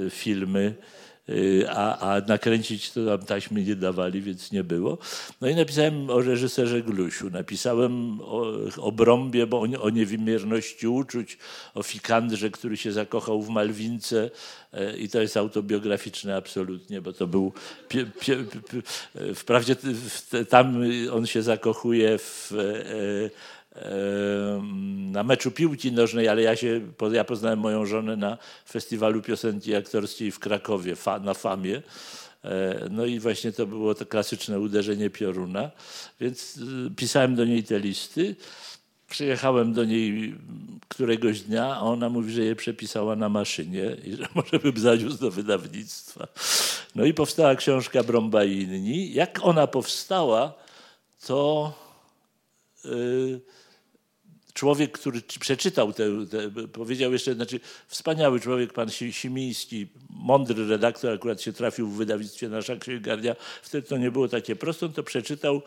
filmy 0.10 0.75
a, 1.70 1.98
a 2.00 2.22
nakręcić 2.22 2.92
to 2.92 3.06
tam 3.06 3.25
taśmy 3.25 3.63
nie 3.63 3.75
dawali, 3.75 4.22
więc 4.22 4.51
nie 4.51 4.63
było. 4.63 4.98
No 5.42 5.50
i 5.50 5.56
napisałem 5.56 6.10
o 6.10 6.22
reżyserze 6.22 6.82
Glusiu, 6.82 7.30
napisałem 7.30 8.22
o, 8.22 8.54
o 8.78 8.92
Brąbie, 8.92 9.48
bo 9.48 9.62
o, 9.62 9.82
o 9.82 9.90
niewymierności 9.90 10.88
uczuć, 10.88 11.38
o 11.74 11.84
Fikandrze, 11.84 12.50
który 12.50 12.78
się 12.78 12.92
zakochał 12.92 13.42
w 13.42 13.50
Malwince 13.50 14.30
y, 14.74 14.98
i 14.98 15.10
to 15.10 15.22
jest 15.22 15.38
autobiograficzne 15.38 16.36
absolutnie, 16.36 17.01
bo 17.01 17.13
to 17.13 17.28
był, 17.28 17.54
pie, 17.90 18.06
pie, 18.20 18.36
pie, 18.36 18.82
wprawdzie 19.36 19.75
tam 20.50 20.84
on 21.12 21.28
się 21.28 21.42
zakochuje 21.42 22.18
w 22.18 22.51
e, 22.51 23.61
na 25.12 25.24
meczu 25.24 25.51
piłki 25.51 25.92
nożnej, 25.92 26.28
ale 26.28 26.42
ja, 26.42 26.56
się, 26.56 26.82
ja 27.12 27.24
poznałem 27.24 27.60
moją 27.60 27.86
żonę 27.86 28.16
na 28.16 28.38
festiwalu 28.70 29.22
piosenki 29.22 29.75
aktorskiej 29.75 30.32
w 30.32 30.40
Krakowie, 30.40 30.96
na 31.22 31.34
FAMie. 31.34 31.82
E, 32.44 32.88
no 32.90 33.06
i 33.06 33.20
właśnie 33.20 33.51
to 33.51 33.66
było 33.66 33.96
to 33.96 34.06
klasyczne 34.06 34.60
uderzenie 34.60 35.10
pioruna, 35.10 35.72
więc 36.20 36.58
y, 36.58 36.96
pisałem 36.96 37.36
do 37.36 37.46
niej 37.46 37.63
te 37.63 37.80
listy. 37.80 38.36
Przyjechałem 39.10 39.74
do 39.74 39.86
niej 39.86 40.36
któregoś 40.88 41.42
dnia, 41.42 41.75
a 41.75 41.80
ona 41.80 42.10
mówi, 42.10 42.34
że 42.34 42.44
je 42.44 42.56
przepisała 42.56 43.16
na 43.16 43.30
maszynie 43.30 43.98
i 44.04 44.16
że 44.16 44.28
może 44.36 44.60
bym 44.60 44.78
zaniósł 44.78 45.18
do 45.18 45.32
wydawnictwa. 45.32 46.28
No 46.96 47.06
i 47.06 47.13
powstała 47.13 47.56
książka 47.56 48.04
Brąba 48.04 48.44
i 48.44 48.62
inni. 48.62 49.13
Jak 49.13 49.40
ona 49.44 49.68
powstała, 49.68 50.54
to... 51.28 51.74
Yy, 52.86 53.42
człowiek, 54.53 54.91
który 54.91 55.22
przeczytał 55.22 55.93
te, 55.93 56.03
te, 56.25 56.67
powiedział 56.67 57.13
jeszcze, 57.13 57.34
znaczy 57.34 57.60
wspaniały 57.88 58.39
człowiek, 58.39 58.74
pan 58.74 58.89
Simiński, 59.12 59.88
mądry 60.10 60.67
redaktor, 60.67 61.13
akurat 61.13 61.41
się 61.41 61.53
trafił 61.53 61.88
w 61.88 61.98
wydawnictwie 61.98 62.50
Nasza 62.50 62.75
Księgarnia, 62.75 63.36
wtedy 63.62 63.88
to 63.88 63.98
nie 63.98 64.12
było 64.12 64.27
takie 64.27 64.55
proste, 64.55 64.86
on 64.86 64.93
to 64.93 65.03
przeczytał, 65.03 65.62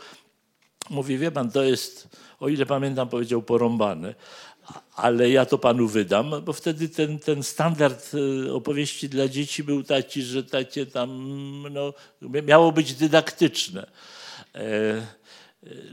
mówi, 0.91 1.19
wie 1.19 1.31
pan, 1.31 1.51
to 1.51 1.63
jest, 1.63 2.09
o 2.41 2.49
ile 2.49 2.67
pamiętam, 2.67 3.09
powiedział 3.09 3.43
porąbane, 3.43 4.15
ale 4.97 5.31
ja 5.31 5.47
to 5.47 5.59
panu 5.59 5.89
wydam, 5.89 6.35
bo 6.45 6.53
wtedy 6.53 6.89
ten, 6.89 7.19
ten 7.19 7.43
standard 7.43 8.11
e, 8.47 8.53
opowieści 8.53 9.09
dla 9.09 9.29
dzieci 9.29 9.65
był 9.65 9.83
taki, 9.83 10.23
że 10.23 10.45
takie 10.45 10.87
tam, 10.87 11.11
no, 11.73 11.93
miało 12.23 12.73
być 12.73 12.95
dydaktyczne. 12.95 13.91
E, 14.55 14.61
e, 14.61 15.07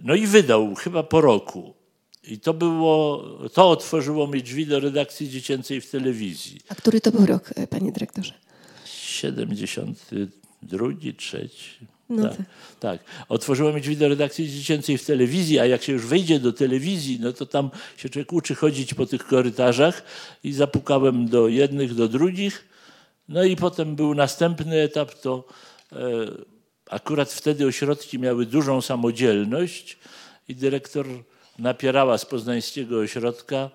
no 0.03 0.15
i 0.15 0.27
wydał, 0.27 0.75
chyba 0.75 1.03
po 1.03 1.21
roku. 1.21 1.80
I 2.27 2.39
to 2.39 2.53
było, 2.53 3.23
to 3.53 3.69
otworzyło 3.69 4.27
mi 4.27 4.43
drzwi 4.43 4.65
do 4.65 4.79
redakcji 4.79 5.29
dziecięcej 5.29 5.81
w 5.81 5.91
telewizji. 5.91 6.59
A 6.69 6.75
który 6.75 7.01
to 7.01 7.11
był 7.11 7.25
rok, 7.25 7.53
e, 7.55 7.67
panie 7.67 7.91
dyrektorze? 7.91 8.33
72, 8.85 10.87
trzeci. 11.17 11.69
No 12.09 12.29
tak, 12.29 12.37
tak. 12.79 13.03
Otworzyło 13.29 13.73
mi 13.73 13.81
drzwi 13.81 13.97
do 13.97 14.07
redakcji 14.07 14.51
dziecięcej 14.51 14.97
w 14.97 15.05
telewizji, 15.05 15.59
a 15.59 15.65
jak 15.65 15.83
się 15.83 15.93
już 15.93 16.05
wejdzie 16.05 16.39
do 16.39 16.53
telewizji, 16.53 17.19
no 17.21 17.33
to 17.33 17.45
tam 17.45 17.69
się 17.97 18.09
człowiek 18.09 18.33
uczy 18.33 18.55
chodzić 18.55 18.93
po 18.93 19.05
tych 19.05 19.27
korytarzach 19.27 20.03
i 20.43 20.53
zapukałem 20.53 21.27
do 21.27 21.47
jednych, 21.47 21.95
do 21.95 22.07
drugich. 22.07 22.65
No 23.29 23.43
i 23.43 23.55
potem 23.55 23.95
był 23.95 24.15
następny 24.15 24.81
etap, 24.81 25.13
to 25.13 25.47
e, 25.91 25.97
akurat 26.89 27.33
wtedy 27.33 27.65
ośrodki 27.65 28.19
miały 28.19 28.45
dużą 28.45 28.81
samodzielność 28.81 29.97
i 30.47 30.55
dyrektor 30.55 31.07
napierała 31.60 32.17
z 32.17 32.25
poznańskiego 32.25 33.00
ośrodka 33.00 33.70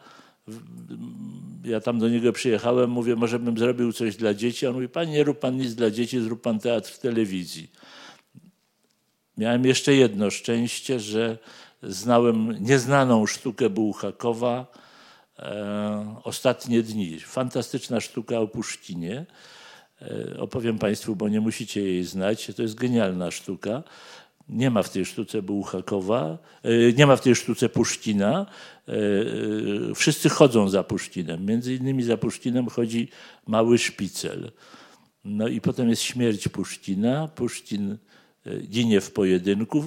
ja 1.64 1.80
tam 1.80 1.98
do 1.98 2.08
niego 2.08 2.32
przyjechałem, 2.32 2.90
mówię, 2.90 3.16
może 3.16 3.38
bym 3.38 3.58
zrobił 3.58 3.92
coś 3.92 4.16
dla 4.16 4.34
dzieci. 4.34 4.66
On 4.66 4.74
mówi, 4.74 4.88
panie, 4.88 5.12
nie 5.12 5.24
rób 5.24 5.38
pan 5.38 5.56
nic 5.56 5.74
dla 5.74 5.90
dzieci, 5.90 6.20
zrób 6.20 6.42
pan 6.42 6.58
teatr 6.58 6.90
w 6.90 6.98
telewizji. 6.98 7.70
Miałem 9.38 9.66
jeszcze 9.66 9.94
jedno 9.94 10.30
szczęście, 10.30 11.00
że 11.00 11.38
znałem 11.82 12.64
nieznaną 12.64 13.26
sztukę 13.26 13.70
Bułhakowa 13.70 14.66
e, 15.38 16.16
Ostatnie 16.24 16.82
dni. 16.82 17.20
Fantastyczna 17.20 18.00
sztuka 18.00 18.38
o 18.38 18.48
Puszkinie. 18.48 19.26
E, 20.02 20.40
opowiem 20.40 20.78
Państwu, 20.78 21.16
bo 21.16 21.28
nie 21.28 21.40
musicie 21.40 21.82
jej 21.82 22.04
znać. 22.04 22.50
To 22.56 22.62
jest 22.62 22.74
genialna 22.74 23.30
sztuka. 23.30 23.82
Nie 24.48 24.70
ma 24.70 24.82
w 24.82 24.90
tej 24.90 25.04
sztuce 25.04 25.42
Bułhakowa, 25.42 26.38
e, 26.62 26.92
nie 26.92 27.06
ma 27.06 27.16
w 27.16 27.20
tej 27.20 27.34
sztuce 27.34 27.68
Puszkina. 27.68 28.46
E, 28.88 28.92
e, 28.92 29.94
wszyscy 29.94 30.28
chodzą 30.28 30.68
za 30.68 30.84
Puszkinem. 30.84 31.46
Między 31.46 31.74
innymi 31.74 32.02
za 32.02 32.16
Puszkinem 32.16 32.68
chodzi 32.68 33.08
mały 33.46 33.78
szpicel. 33.78 34.52
No 35.24 35.48
i 35.48 35.60
potem 35.60 35.88
jest 35.88 36.02
śmierć 36.02 36.48
Puszkina. 36.48 37.28
Puszkin 37.28 37.98
ginie 38.68 39.00
w 39.00 39.12
pojedynku. 39.12 39.84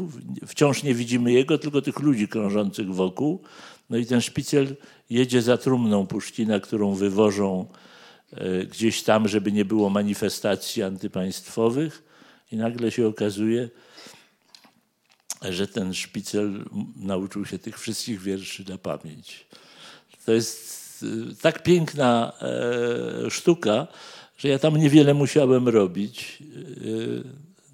Wciąż 0.47 0.83
nie 0.83 0.93
widzimy 0.93 1.31
jego, 1.31 1.57
tylko 1.57 1.81
tych 1.81 1.99
ludzi 1.99 2.27
krążących 2.27 2.93
wokół. 2.93 3.41
No 3.89 3.97
i 3.97 4.05
ten 4.05 4.21
szpicel 4.21 4.75
jedzie 5.09 5.41
za 5.41 5.57
trumną 5.57 6.07
Puszkina, 6.07 6.59
którą 6.59 6.95
wywożą 6.95 7.65
gdzieś 8.71 9.03
tam, 9.03 9.27
żeby 9.27 9.51
nie 9.51 9.65
było 9.65 9.89
manifestacji 9.89 10.83
antypaństwowych. 10.83 12.03
I 12.51 12.57
nagle 12.57 12.91
się 12.91 13.07
okazuje, 13.07 13.69
że 15.41 15.67
ten 15.67 15.93
szpicel 15.93 16.65
nauczył 16.96 17.46
się 17.46 17.60
tych 17.60 17.79
wszystkich 17.79 18.22
wierszy 18.22 18.65
na 18.69 18.77
pamięć. 18.77 19.46
To 20.25 20.31
jest 20.31 21.03
y, 21.03 21.36
tak 21.41 21.63
piękna 21.63 22.34
e, 22.41 23.29
sztuka, 23.29 23.88
że 24.38 24.48
ja 24.48 24.60
tam 24.60 24.77
niewiele 24.77 25.13
musiałem 25.13 25.67
robić. 25.67 26.43
Y, 26.81 27.24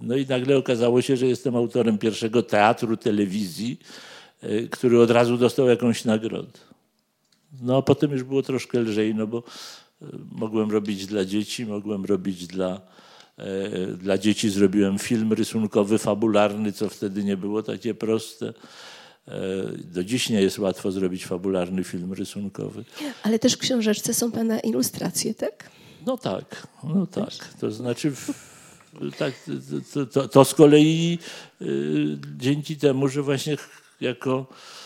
no 0.02 0.16
i 0.16 0.26
nagle 0.26 0.58
okazało 0.58 1.02
się, 1.02 1.18
że 1.18 1.28
jestem 1.28 1.56
autorem 1.56 1.98
pierwszego 1.98 2.44
teatru 2.44 2.98
telewizji, 2.98 3.80
y, 4.44 4.70
który 4.72 5.02
od 5.02 5.12
razu 5.12 5.38
dostał 5.38 5.68
jakąś 5.68 6.06
nagrodę. 6.06 6.60
No 7.62 7.78
a 7.78 7.82
potem 7.82 8.12
już 8.12 8.24
było 8.24 8.42
troszkę 8.42 8.80
lżej, 8.80 9.16
no 9.16 9.28
bo 9.28 9.44
mogłem 10.32 10.72
robić 10.72 11.06
dla 11.06 11.26
dzieci, 11.26 11.66
mogłem 11.66 12.06
robić 12.06 12.48
dla 12.48 12.82
E, 12.82 13.05
dla 13.98 14.18
dzieci 14.18 14.50
zrobiłem 14.50 15.00
film 15.00 15.34
rysunkowy, 15.34 15.98
fabularny, 15.98 16.72
co 16.72 16.90
wtedy 16.90 17.24
nie 17.24 17.38
było 17.38 17.64
takie 17.64 17.94
proste. 17.94 18.54
E, 19.28 19.34
do 19.78 20.04
dziś 20.04 20.30
nie 20.30 20.42
jest 20.42 20.60
łatwo 20.60 20.92
zrobić 20.92 21.26
fabularny 21.26 21.84
film 21.84 22.14
rysunkowy. 22.14 22.86
Ale 23.24 23.40
też 23.40 23.54
w 23.54 23.58
książeczce 23.58 24.14
są 24.14 24.32
Pana 24.32 24.60
ilustracje, 24.60 25.34
tak? 25.34 25.70
No 26.06 26.18
tak, 26.18 26.68
no 26.84 27.08
tak. 27.08 27.34
To 27.60 27.72
znaczy, 27.72 28.12
tak, 29.18 29.34
to, 29.94 30.06
to, 30.06 30.28
to 30.28 30.46
z 30.46 30.54
kolei 30.54 31.20
y, 31.62 32.18
dzięki 32.38 32.78
temu, 32.78 33.08
że 33.08 33.22
właśnie 33.22 33.58
jako 34.02 34.48
E, 34.48 34.85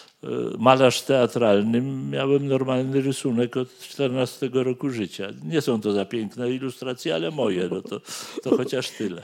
malarz 0.58 1.02
teatralny, 1.02 1.82
miałem 2.12 2.48
normalny 2.48 3.02
rysunek 3.02 3.58
od 3.58 3.80
14 3.80 4.50
roku 4.54 4.90
życia. 4.90 5.28
Nie 5.44 5.62
są 5.62 5.82
to 5.82 5.92
za 5.92 6.06
piękne 6.06 6.52
ilustracje, 6.52 7.16
ale 7.16 7.32
moje, 7.32 7.70
no 7.72 7.82
to, 7.82 8.02
to 8.44 8.58
chociaż 8.58 8.90
tyle. 8.90 9.24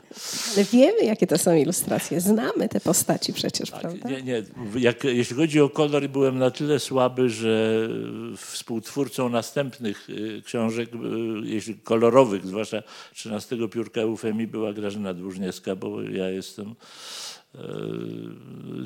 Ale 0.56 0.66
wiemy, 0.66 1.04
jakie 1.04 1.28
to 1.28 1.38
są 1.38 1.56
ilustracje. 1.56 2.22
Znamy 2.22 2.70
te 2.70 2.80
postaci 2.80 3.34
przecież, 3.34 3.70
tak, 3.70 3.82
prawda? 3.82 4.10
Nie, 4.10 4.22
nie. 4.22 4.44
Jak, 4.76 5.04
jeśli 5.04 5.36
chodzi 5.36 5.62
o 5.62 5.70
kolor, 5.70 6.10
byłem 6.10 6.40
na 6.40 6.52
tyle 6.52 6.80
słaby, 6.80 7.30
że 7.30 7.88
współtwórcą 8.38 9.30
następnych 9.30 10.10
y, 10.10 10.42
książek, 10.46 10.90
y, 10.94 10.98
jeśli 11.44 11.76
kolorowych, 11.76 12.48
zwłaszcza 12.48 12.84
13 13.14 13.58
piórka 13.70 14.02
Eufemii, 14.02 14.48
była 14.48 14.74
Grażyna 14.74 15.14
Dłużniewska, 15.14 15.76
bo 15.76 16.02
ja 16.02 16.30
jestem 16.30 16.76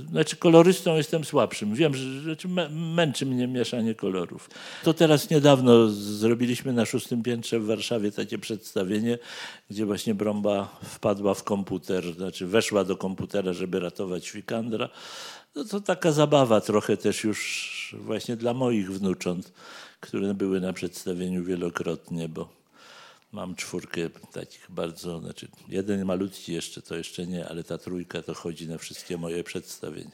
znaczy 0.10 0.36
kolorystą 0.36 0.96
jestem 0.96 1.26
słabszym. 1.26 1.76
Wiem, 1.76 1.96
że 1.96 2.22
znaczy 2.22 2.48
męczy 2.96 3.26
mnie 3.26 3.48
mieszanie 3.48 3.96
kolorów. 3.96 4.50
To 4.84 4.94
teraz 4.94 5.30
niedawno 5.30 5.90
zrobiliśmy 5.90 6.74
na 6.74 6.86
szóstym 6.86 7.24
piętrze 7.24 7.60
w 7.60 7.66
Warszawie 7.66 8.12
takie 8.12 8.38
przedstawienie, 8.38 9.18
gdzie 9.70 9.86
właśnie 9.86 10.16
Brąba 10.16 10.80
wpadła 10.84 11.34
w 11.34 11.44
komputer, 11.44 12.14
znaczy 12.14 12.48
weszła 12.48 12.84
do 12.84 12.98
komputera, 12.98 13.54
żeby 13.54 13.80
ratować 13.80 14.32
Wikandra. 14.32 14.90
No 15.56 15.64
to 15.64 15.82
taka 15.82 16.12
zabawa 16.12 16.62
trochę 16.62 16.98
też 16.98 17.24
już 17.24 17.96
właśnie 18.00 18.36
dla 18.36 18.54
moich 18.54 18.92
wnucząt, 18.92 19.54
które 20.00 20.34
były 20.34 20.62
na 20.62 20.74
przedstawieniu 20.74 21.44
wielokrotnie, 21.44 22.30
bo 22.30 22.59
Mam 23.32 23.56
czwórkę 23.56 24.10
takich 24.34 24.66
bardzo, 24.70 25.20
znaczy 25.20 25.48
jeden 25.68 26.06
malutki 26.06 26.54
jeszcze, 26.54 26.82
to 26.82 26.96
jeszcze 26.96 27.28
nie, 27.28 27.50
ale 27.50 27.64
ta 27.64 27.78
trójka 27.78 28.22
to 28.22 28.34
chodzi 28.34 28.68
na 28.68 28.78
wszystkie 28.78 29.18
moje 29.18 29.44
przedstawienia. 29.44 30.12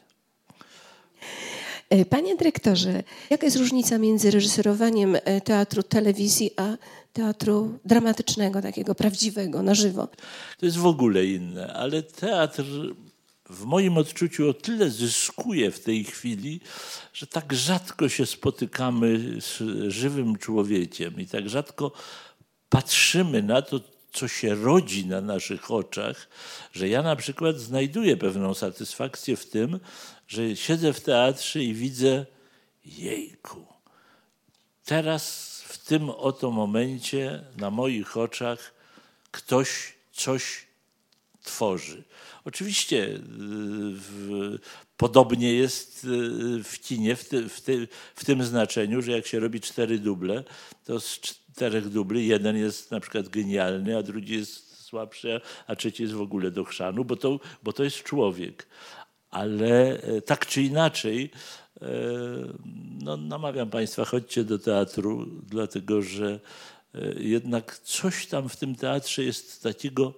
E, 1.90 2.04
panie 2.04 2.36
dyrektorze, 2.36 3.02
jaka 3.30 3.46
jest 3.46 3.56
różnica 3.56 3.98
między 3.98 4.30
reżyserowaniem 4.30 5.16
e, 5.24 5.40
teatru 5.40 5.82
telewizji 5.82 6.50
a 6.56 6.76
teatru 7.12 7.78
dramatycznego, 7.84 8.62
takiego 8.62 8.94
prawdziwego, 8.94 9.62
na 9.62 9.74
żywo? 9.74 10.08
To 10.58 10.66
jest 10.66 10.78
w 10.78 10.86
ogóle 10.86 11.26
inne, 11.26 11.74
ale 11.74 12.02
teatr 12.02 12.64
w 13.50 13.64
moim 13.64 13.98
odczuciu 13.98 14.50
o 14.50 14.54
tyle 14.54 14.90
zyskuje 14.90 15.70
w 15.70 15.80
tej 15.80 16.04
chwili, 16.04 16.60
że 17.12 17.26
tak 17.26 17.52
rzadko 17.52 18.08
się 18.08 18.26
spotykamy 18.26 19.40
z 19.40 19.62
żywym 19.92 20.36
człowiekiem 20.38 21.20
i 21.20 21.26
tak 21.26 21.48
rzadko 21.48 21.92
patrzymy 22.68 23.42
na 23.42 23.62
to, 23.62 23.80
co 24.12 24.28
się 24.28 24.54
rodzi 24.54 25.06
na 25.06 25.20
naszych 25.20 25.70
oczach, 25.70 26.28
że 26.72 26.88
ja 26.88 27.02
na 27.02 27.16
przykład 27.16 27.56
znajduję 27.56 28.16
pewną 28.16 28.54
satysfakcję 28.54 29.36
w 29.36 29.46
tym, 29.46 29.80
że 30.28 30.56
siedzę 30.56 30.92
w 30.92 31.00
teatrze 31.00 31.62
i 31.62 31.74
widzę, 31.74 32.26
jejku, 32.84 33.66
teraz 34.84 35.46
w 35.68 35.78
tym 35.78 36.10
oto 36.10 36.50
momencie 36.50 37.44
na 37.56 37.70
moich 37.70 38.16
oczach 38.16 38.74
ktoś 39.30 39.94
coś 40.12 40.66
tworzy. 41.42 42.04
Oczywiście 42.44 43.06
y, 43.06 43.20
w, 43.92 44.58
podobnie 44.96 45.52
jest 45.52 46.04
y, 46.04 46.64
w 46.64 46.80
kinie 46.80 47.16
w, 47.16 47.28
ty, 47.28 47.48
w, 47.48 47.60
ty, 47.60 47.88
w 48.14 48.24
tym 48.24 48.44
znaczeniu, 48.44 49.02
że 49.02 49.12
jak 49.12 49.26
się 49.26 49.40
robi 49.40 49.60
cztery 49.60 49.98
duble, 49.98 50.44
to 50.84 51.00
z 51.00 51.20
czterech 51.56 51.88
dubli 51.88 52.26
jeden 52.26 52.56
jest 52.56 52.90
na 52.90 53.00
przykład 53.00 53.28
genialny, 53.28 53.96
a 53.96 54.02
drugi 54.02 54.34
jest 54.34 54.84
słabszy, 54.84 55.40
a 55.66 55.76
trzeci 55.76 56.02
jest 56.02 56.14
w 56.14 56.20
ogóle 56.20 56.50
do 56.50 56.64
chrzanu, 56.64 57.04
bo 57.04 57.16
to, 57.16 57.40
bo 57.62 57.72
to 57.72 57.84
jest 57.84 58.02
człowiek. 58.02 58.66
Ale 59.30 60.02
e, 60.02 60.22
tak 60.22 60.46
czy 60.46 60.62
inaczej, 60.62 61.30
e, 61.82 61.86
no, 63.02 63.16
namawiam 63.16 63.70
Państwa, 63.70 64.04
chodźcie 64.04 64.44
do 64.44 64.58
teatru, 64.58 65.26
dlatego 65.46 66.02
że 66.02 66.40
e, 66.94 67.00
jednak 67.18 67.78
coś 67.78 68.26
tam 68.26 68.48
w 68.48 68.56
tym 68.56 68.74
teatrze 68.74 69.24
jest 69.24 69.62
takiego 69.62 70.14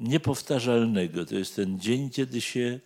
niepowtarzalnego. 0.00 1.26
To 1.26 1.34
jest 1.34 1.56
ten 1.56 1.80
dzień, 1.80 2.10
kiedy 2.10 2.40
się 2.40 2.80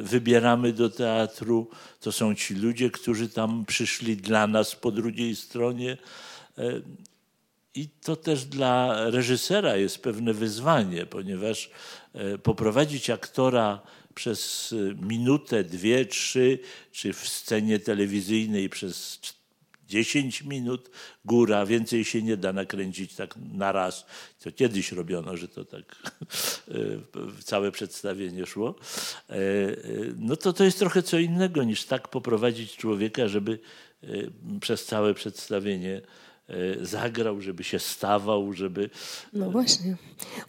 wybieramy 0.00 0.72
do 0.72 0.90
teatru. 0.90 1.70
To 2.00 2.12
są 2.12 2.34
ci 2.34 2.54
ludzie, 2.54 2.90
którzy 2.90 3.28
tam 3.28 3.64
przyszli 3.66 4.16
dla 4.16 4.46
nas 4.46 4.76
po 4.76 4.90
drugiej 4.90 5.36
stronie. 5.36 5.96
E, 6.60 6.80
I 7.74 7.88
to 7.88 8.16
też 8.16 8.44
dla 8.44 9.04
reżysera 9.10 9.76
jest 9.76 9.98
pewne 9.98 10.34
wyzwanie, 10.34 11.06
ponieważ 11.06 11.70
e, 12.14 12.38
poprowadzić 12.38 13.10
aktora 13.10 13.80
przez 14.14 14.74
minutę, 15.00 15.64
dwie, 15.64 16.06
trzy, 16.06 16.58
czy 16.92 17.12
w 17.12 17.28
scenie 17.28 17.78
telewizyjnej 17.78 18.68
przez 18.68 19.20
10 19.88 20.42
minut 20.42 20.90
góra, 21.24 21.66
więcej 21.66 22.04
się 22.04 22.22
nie 22.22 22.36
da 22.36 22.52
nakręcić 22.52 23.14
tak 23.14 23.34
na 23.52 23.72
raz. 23.72 24.06
To 24.40 24.52
kiedyś 24.52 24.92
robiono, 24.92 25.36
że 25.36 25.48
to 25.48 25.64
tak 25.64 25.84
e, 27.38 27.42
całe 27.44 27.72
przedstawienie 27.72 28.46
szło. 28.46 28.74
No 30.16 30.36
to 30.36 30.52
to 30.52 30.64
jest 30.64 30.78
trochę 30.78 31.02
co 31.02 31.18
innego 31.18 31.64
niż 31.64 31.84
tak 31.84 32.08
poprowadzić 32.08 32.76
człowieka, 32.76 33.28
żeby 33.28 33.58
przez 34.60 34.84
całe 34.84 35.14
przedstawienie 35.14 36.00
E, 36.00 36.02
zagrał, 36.82 37.40
żeby 37.40 37.64
się 37.64 37.78
stawał, 37.78 38.52
żeby. 38.52 38.90
No 39.32 39.50
właśnie. 39.50 39.96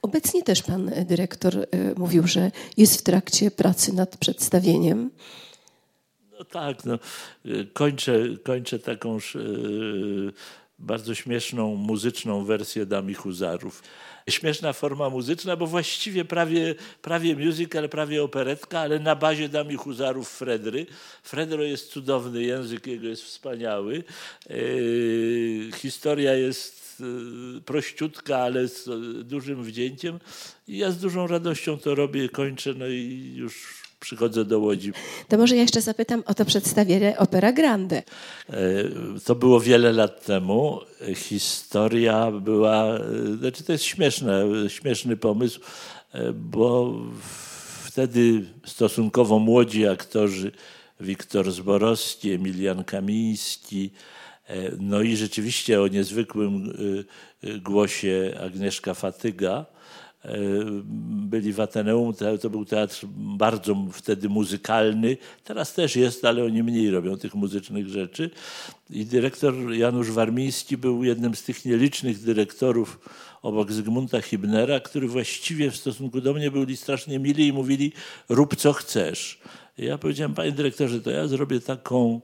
Obecnie 0.01 0.43
też 0.43 0.61
pan 0.63 0.91
dyrektor 1.05 1.57
e, 1.57 1.65
mówił, 1.97 2.27
że 2.27 2.51
jest 2.77 2.99
w 2.99 3.03
trakcie 3.03 3.51
pracy 3.51 3.93
nad 3.93 4.17
przedstawieniem. 4.17 5.11
No 6.39 6.45
tak, 6.45 6.85
no, 6.85 6.99
kończę, 7.73 8.13
kończę 8.43 8.79
taką 8.79 9.17
bardzo 10.81 11.15
śmieszną 11.15 11.75
muzyczną 11.75 12.45
wersję 12.45 12.85
Dami 12.85 13.13
Huzarów. 13.13 13.83
Śmieszna 14.29 14.73
forma 14.73 15.09
muzyczna, 15.09 15.55
bo 15.55 15.67
właściwie 15.67 16.25
prawie, 16.25 16.75
prawie 17.01 17.35
musical, 17.35 17.89
prawie 17.89 18.23
operetka, 18.23 18.79
ale 18.79 18.99
na 18.99 19.15
bazie 19.15 19.49
Dami 19.49 19.75
Huzarów 19.75 20.29
Fredry. 20.29 20.85
Fredro 21.23 21.63
jest 21.63 21.89
cudowny, 21.89 22.43
język 22.43 22.87
jego 22.87 23.07
jest 23.07 23.23
wspaniały. 23.23 24.03
Yy, 24.49 25.71
historia 25.75 26.33
jest 26.33 26.99
yy, 26.99 27.61
prościutka, 27.61 28.37
ale 28.37 28.67
z 28.67 28.89
dużym 29.27 29.63
wdzięciem. 29.63 30.19
I 30.67 30.77
ja 30.77 30.91
z 30.91 30.97
dużą 30.97 31.27
radością 31.27 31.77
to 31.77 31.95
robię, 31.95 32.29
kończę, 32.29 32.73
no 32.73 32.87
i 32.87 33.33
już 33.35 33.80
przychodzę 34.01 34.45
do 34.45 34.59
Łodzi. 34.59 34.91
To 35.27 35.37
może 35.37 35.55
ja 35.55 35.61
jeszcze 35.61 35.81
zapytam 35.81 36.23
o 36.25 36.33
to 36.33 36.45
przedstawienie 36.45 37.17
Opera 37.17 37.51
Grande. 37.51 38.03
E, 38.49 38.53
to 39.25 39.35
było 39.35 39.59
wiele 39.59 39.91
lat 39.91 40.25
temu. 40.25 40.79
Historia 41.15 42.31
była, 42.31 42.85
e, 42.85 42.99
znaczy 43.39 43.63
to 43.63 43.71
jest 43.71 43.83
śmieszne, 43.83 44.45
śmieszny 44.67 45.17
pomysł, 45.17 45.59
e, 46.13 46.33
bo 46.33 46.93
wtedy 47.83 48.45
stosunkowo 48.65 49.39
młodzi 49.39 49.87
aktorzy, 49.87 50.51
Wiktor 50.99 51.51
Zborowski, 51.51 52.31
Emilian 52.31 52.83
Kamiński, 52.83 53.91
no 54.79 55.01
i 55.01 55.15
rzeczywiście 55.15 55.81
o 55.81 55.87
niezwykłym 55.87 56.73
głosie 57.61 58.37
Agnieszka 58.45 58.93
Fatyga, 58.93 59.65
byli 61.29 61.53
w 61.53 61.59
Ateneum, 61.59 62.13
to 62.41 62.49
był 62.49 62.65
teatr 62.65 63.05
bardzo 63.15 63.75
wtedy 63.91 64.29
muzykalny, 64.29 65.17
teraz 65.43 65.73
też 65.73 65.95
jest, 65.95 66.25
ale 66.25 66.43
oni 66.43 66.63
mniej 66.63 66.91
robią 66.91 67.17
tych 67.17 67.35
muzycznych 67.35 67.87
rzeczy. 67.87 68.29
I 68.89 69.05
dyrektor 69.05 69.73
Janusz 69.73 70.11
Warmiński 70.11 70.77
był 70.77 71.03
jednym 71.03 71.35
z 71.35 71.43
tych 71.43 71.65
nielicznych 71.65 72.23
dyrektorów 72.23 72.99
obok 73.41 73.71
Zygmunta 73.71 74.21
Hibnera, 74.21 74.79
który 74.79 75.07
właściwie 75.07 75.71
w 75.71 75.77
stosunku 75.77 76.21
do 76.21 76.33
mnie 76.33 76.51
byli 76.51 76.77
strasznie 76.77 77.19
mili 77.19 77.47
i 77.47 77.53
mówili 77.53 77.91
rób 78.29 78.55
co 78.55 78.73
chcesz. 78.73 79.39
I 79.77 79.85
ja 79.85 79.97
powiedziałem, 79.97 80.33
panie 80.33 80.51
dyrektorze, 80.51 81.01
to 81.01 81.11
ja 81.11 81.27
zrobię 81.27 81.59
taką 81.59 82.21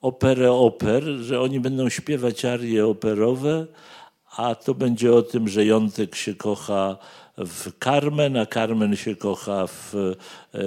operę 0.00 0.52
oper, 0.52 1.04
że 1.04 1.40
oni 1.40 1.60
będą 1.60 1.88
śpiewać 1.88 2.44
arie 2.44 2.86
operowe, 2.86 3.66
a 4.36 4.54
to 4.54 4.74
będzie 4.74 5.14
o 5.14 5.22
tym, 5.22 5.48
że 5.48 5.64
Jątek 5.64 6.14
się 6.14 6.34
kocha 6.34 6.98
w 7.38 7.72
Carmen, 7.84 8.36
a 8.36 8.46
Carmen 8.46 8.96
się 8.96 9.16
kocha 9.16 9.66
w... 9.66 9.94
E, 10.54 10.58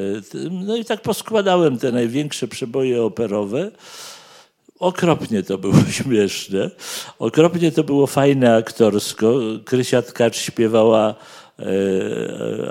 no 0.52 0.76
i 0.76 0.86
tak 0.86 1.02
poskładałem 1.02 1.78
te 1.78 1.92
największe 1.92 2.48
przeboje 2.48 3.04
operowe. 3.04 3.72
Okropnie 4.80 5.44
to 5.44 5.58
było 5.58 5.76
śmieszne. 6.04 6.72
Okropnie 7.20 7.72
to 7.72 7.84
było 7.84 8.08
fajne 8.08 8.56
aktorsko. 8.56 9.34
Krysia 9.66 10.02
Tkacz 10.02 10.38
śpiewała 10.38 11.16
e, 11.60 11.66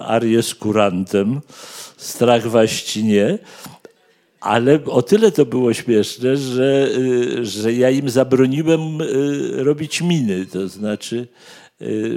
arię 0.02 0.42
z 0.42 0.54
kurantem. 0.54 1.40
Strach 1.96 2.46
waści 2.46 3.04
nie. 3.04 3.38
Ale 4.40 4.84
o 4.84 5.02
tyle 5.02 5.32
to 5.32 5.46
było 5.46 5.74
śmieszne, 5.74 6.36
że, 6.36 6.88
e, 7.40 7.44
że 7.44 7.72
ja 7.72 7.90
im 7.90 8.10
zabroniłem 8.10 8.98
robić 9.52 10.00
miny. 10.00 10.46
To 10.46 10.68
znaczy, 10.68 11.26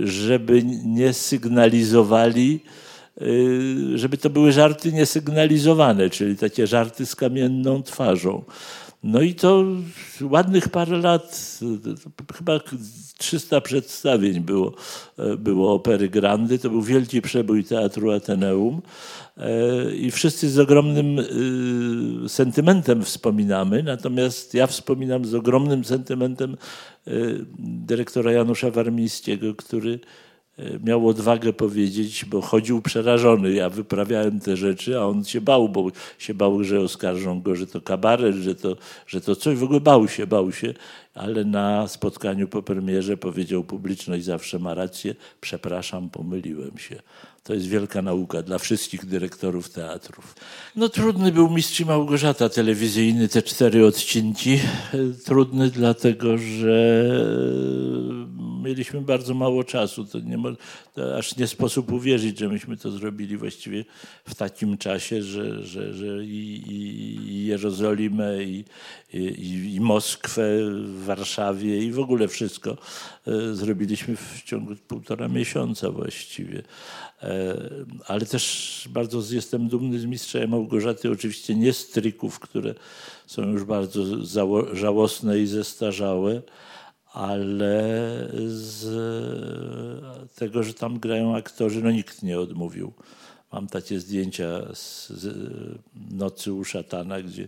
żeby 0.04 0.64
nie 0.86 1.14
sygnalizowali, 1.14 2.64
y, 3.22 3.98
żeby 3.98 4.18
to 4.18 4.30
były 4.30 4.52
żarty 4.52 4.94
niesygnalizowane, 4.94 6.10
czyli 6.10 6.38
takie 6.38 6.68
żarty 6.68 7.06
z 7.06 7.16
kamienną 7.16 7.84
twarzą. 7.84 8.44
No 9.04 9.22
i 9.22 9.36
to 9.36 9.66
ładnych 10.22 10.70
parę 10.70 10.98
lat, 10.98 11.60
chyba 12.38 12.60
300 13.18 13.62
przedstawień 13.62 14.40
było, 14.40 14.74
było 15.38 15.74
opery 15.74 16.10
Grandy. 16.10 16.60
To 16.60 16.70
był 16.70 16.82
wielki 16.82 17.22
przebój 17.22 17.64
Teatru 17.64 18.12
Ateneum 18.12 18.82
e, 19.38 19.96
i 19.96 20.12
wszyscy 20.12 20.50
z 20.50 20.60
ogromnym 20.60 21.20
y, 22.26 22.30
sentymentem 22.30 23.04
wspominamy, 23.04 23.84
natomiast 23.84 24.54
ja 24.54 24.68
wspominam 24.68 25.26
z 25.26 25.34
ogromnym 25.34 25.86
sentymentem 25.86 26.58
e, 27.08 27.12
dyrektora 27.60 28.32
Janusza 28.32 28.72
Warmińskiego, 28.72 29.56
który 29.56 30.00
miał 30.84 31.08
odwagę 31.08 31.54
powiedzieć, 31.54 32.26
bo 32.26 32.42
chodził 32.42 32.82
przerażony. 32.82 33.54
Ja 33.54 33.70
wyprawiałem 33.70 34.40
te 34.40 34.58
rzeczy, 34.58 35.00
a 35.00 35.06
on 35.06 35.24
się 35.24 35.42
bał, 35.42 35.70
bo 35.70 35.92
się 36.20 36.34
bał, 36.34 36.64
że 36.64 36.80
oskarżą 36.80 37.42
go, 37.42 37.56
że 37.56 37.68
to 37.68 37.82
kabaret, 37.82 38.36
że 38.36 38.56
to, 38.56 38.76
że 39.08 39.22
to 39.22 39.36
coś. 39.36 39.58
W 39.58 39.64
ogóle 39.64 39.80
bał 39.80 40.08
się, 40.08 40.28
bał 40.28 40.52
się, 40.52 40.74
ale 41.18 41.46
na 41.46 41.88
spotkaniu 41.88 42.48
po 42.48 42.64
premierze 42.64 43.18
powiedział 43.18 43.64
publiczność 43.64 44.24
zawsze 44.26 44.60
ma 44.60 44.74
rację, 44.74 45.16
przepraszam, 45.42 46.10
pomyliłem 46.10 46.78
się. 46.78 47.02
To 47.44 47.54
jest 47.54 47.68
wielka 47.68 48.02
nauka 48.02 48.42
dla 48.42 48.58
wszystkich 48.58 49.06
dyrektorów 49.06 49.70
teatrów. 49.70 50.36
No 50.76 50.90
trudny 50.90 51.32
był 51.32 51.50
Mistrz 51.50 51.80
Małgorzata 51.80 52.50
telewizyjny, 52.50 53.28
te 53.28 53.42
cztery 53.42 53.86
odcinki. 53.86 54.60
Trudny 55.26 55.70
dlatego, 55.70 56.38
że 56.38 57.04
mieliśmy 58.64 59.02
bardzo 59.02 59.34
mało 59.34 59.64
czasu. 59.64 60.06
To, 60.06 60.20
nie, 60.20 60.38
to 60.94 61.18
aż 61.18 61.38
nie 61.38 61.48
sposób 61.48 61.92
uwierzyć, 61.92 62.40
że 62.40 62.50
myśmy 62.50 62.78
to 62.78 62.92
zrobili 62.92 63.38
właściwie 63.38 63.86
w 64.26 64.36
takim 64.36 64.78
czasie, 64.78 65.24
że, 65.24 65.64
że, 65.64 65.94
że 65.94 66.26
i, 66.26 66.64
i 67.28 67.46
Jerozolimę, 67.46 68.44
i, 68.44 68.66
i, 69.14 69.74
i 69.76 69.80
Moskwę, 69.80 70.48
Warszawie 71.08 71.84
i 71.84 71.92
w 71.92 72.00
ogóle 72.00 72.28
wszystko 72.28 72.78
e, 73.28 73.56
zrobiliśmy 73.56 74.16
w 74.16 74.44
ciągu 74.44 74.76
półtora 74.88 75.28
miesiąca 75.28 75.92
właściwie. 75.92 76.64
E, 77.22 77.56
ale 78.08 78.26
też 78.26 78.88
bardzo 78.92 79.22
jestem 79.32 79.68
dumny 79.68 80.00
z 80.00 80.06
mistrza 80.06 80.48
Małgorzaty, 80.48 81.12
oczywiście 81.12 81.56
nie 81.56 81.74
z 81.74 81.90
trików, 81.90 82.40
które 82.40 82.76
są 83.26 83.42
już 83.42 83.64
bardzo 83.64 84.04
żałosne 84.74 85.40
i 85.40 85.48
zestarzałe, 85.48 86.42
ale 87.14 87.84
z 88.48 88.86
tego, 90.36 90.64
że 90.64 90.74
tam 90.74 91.00
grają 91.00 91.36
aktorzy, 91.36 91.82
no 91.84 91.92
nikt 91.92 92.24
nie 92.24 92.40
odmówił. 92.40 92.94
Mam 93.52 93.68
takie 93.68 94.00
zdjęcia 94.00 94.62
z, 94.74 95.12
Nocy 96.12 96.54
u 96.54 96.64
szatana, 96.64 97.22
gdzie 97.22 97.48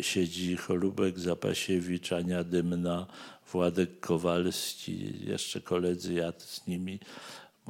siedzi 0.00 0.56
Cholubek, 0.56 1.18
Zapasiewicz, 1.18 2.12
Ania 2.12 2.44
Dymna, 2.44 3.06
Władek 3.52 4.00
Kowalski, 4.00 5.12
jeszcze 5.26 5.60
koledzy, 5.60 6.14
ja 6.14 6.32
z 6.38 6.66
nimi 6.66 6.98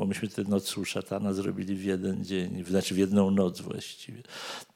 bo 0.00 0.06
myśmy 0.06 0.28
tę 0.28 0.44
noc 0.44 0.78
u 0.78 0.84
szatana 0.84 1.32
zrobili 1.32 1.74
w 1.74 1.84
jeden 1.84 2.24
dzień, 2.24 2.64
znaczy 2.64 2.94
w 2.94 2.98
jedną 2.98 3.30
noc 3.30 3.60
właściwie. 3.60 4.22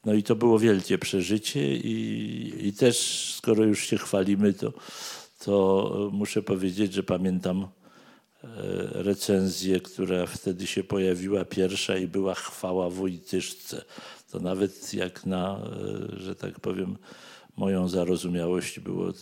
No 0.04 0.14
i 0.14 0.22
to 0.22 0.36
było 0.36 0.58
wielkie 0.58 0.98
przeżycie 0.98 1.76
i, 1.76 2.68
i 2.68 2.72
też, 2.72 3.34
skoro 3.36 3.64
już 3.64 3.86
się 3.86 3.98
chwalimy, 3.98 4.52
to, 4.52 4.72
to 5.44 6.10
muszę 6.12 6.42
powiedzieć, 6.42 6.92
że 6.92 7.02
pamiętam 7.02 7.68
recenzję, 8.92 9.80
która 9.80 10.26
wtedy 10.26 10.66
się 10.66 10.84
pojawiła 10.84 11.44
pierwsza 11.44 11.96
i 11.96 12.06
była 12.06 12.34
chwała 12.34 12.90
Wojtyszce. 12.90 13.84
To 14.30 14.40
nawet 14.40 14.94
jak 14.94 15.26
na, 15.26 15.58
e, 15.58 16.20
że 16.20 16.34
tak 16.34 16.60
powiem, 16.60 16.96
moją 17.56 17.88
zarozumiałość 17.88 18.80
było, 18.80 19.12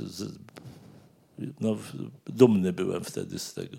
no, 1.61 1.77
dumny 2.27 2.73
byłem 2.73 3.05
wtedy 3.05 3.39
z 3.39 3.55
tego. 3.55 3.77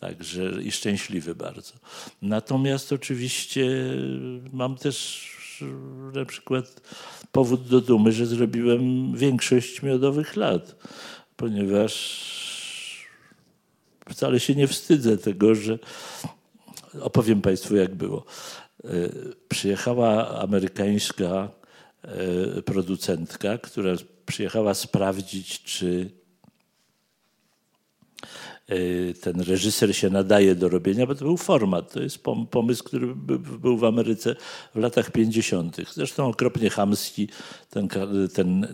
Także 0.00 0.62
i 0.62 0.72
szczęśliwy 0.72 1.34
bardzo. 1.34 1.72
Natomiast 2.22 2.92
oczywiście 2.92 3.66
mam 4.52 4.76
też 4.76 5.28
na 6.14 6.24
przykład 6.24 6.80
powód 7.32 7.68
do 7.68 7.80
dumy, 7.80 8.12
że 8.12 8.26
zrobiłem 8.26 9.14
większość 9.16 9.82
miodowych 9.82 10.36
lat, 10.36 10.76
ponieważ 11.36 12.38
wcale 14.08 14.40
się 14.40 14.54
nie 14.54 14.66
wstydzę 14.66 15.18
tego, 15.18 15.54
że 15.54 15.78
opowiem 17.00 17.42
Państwu, 17.42 17.76
jak 17.76 17.94
było. 17.94 18.24
E, 18.84 18.88
przyjechała 19.48 20.40
amerykańska 20.40 21.48
e, 22.02 22.62
producentka, 22.62 23.58
która 23.58 23.92
przyjechała 24.26 24.74
sprawdzić, 24.74 25.62
czy 25.62 26.10
ten 29.20 29.40
reżyser 29.40 29.96
się 29.96 30.10
nadaje 30.10 30.54
do 30.54 30.68
robienia, 30.68 31.06
bo 31.06 31.14
to 31.14 31.24
był 31.24 31.36
format. 31.36 31.92
To 31.92 32.02
jest 32.02 32.18
pomysł, 32.50 32.84
który 32.84 33.14
był 33.60 33.76
w 33.76 33.84
Ameryce 33.84 34.36
w 34.74 34.78
latach 34.78 35.10
50. 35.10 35.76
Zresztą 35.94 36.26
okropnie 36.26 36.70
chamski, 36.70 37.28
ten, 37.70 37.88
ten 38.34 38.64
y, 38.64 38.68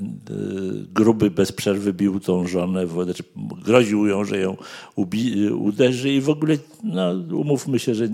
gruby 0.93 1.31
bez 1.31 1.53
przerwy 1.53 1.93
bił 1.93 2.21
tą 2.21 2.47
żonę, 2.47 2.87
znaczy 2.87 3.23
groził 3.65 4.07
ją, 4.07 4.25
że 4.25 4.39
ją 4.39 4.57
ubi, 4.97 5.49
uderzy 5.49 6.13
i 6.13 6.21
w 6.21 6.29
ogóle, 6.29 6.57
no, 6.85 7.11
umówmy 7.37 7.79
się, 7.79 7.95
że 7.95 8.09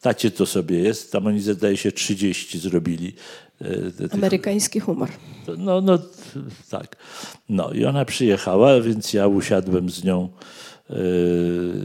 tacie 0.00 0.30
to 0.30 0.46
sobie 0.46 0.78
jest. 0.78 1.12
Tam 1.12 1.26
oni 1.26 1.40
zdaje 1.40 1.76
się 1.76 1.92
30 1.92 2.58
zrobili 2.58 3.12
Amerykański 4.12 4.80
humor. 4.80 5.08
No, 5.58 5.80
no 5.80 5.98
tak. 6.70 6.96
No 7.48 7.70
i 7.72 7.84
ona 7.84 8.04
przyjechała, 8.04 8.80
więc 8.80 9.12
ja 9.12 9.26
usiadłem 9.26 9.90
z 9.90 10.04
nią 10.04 10.28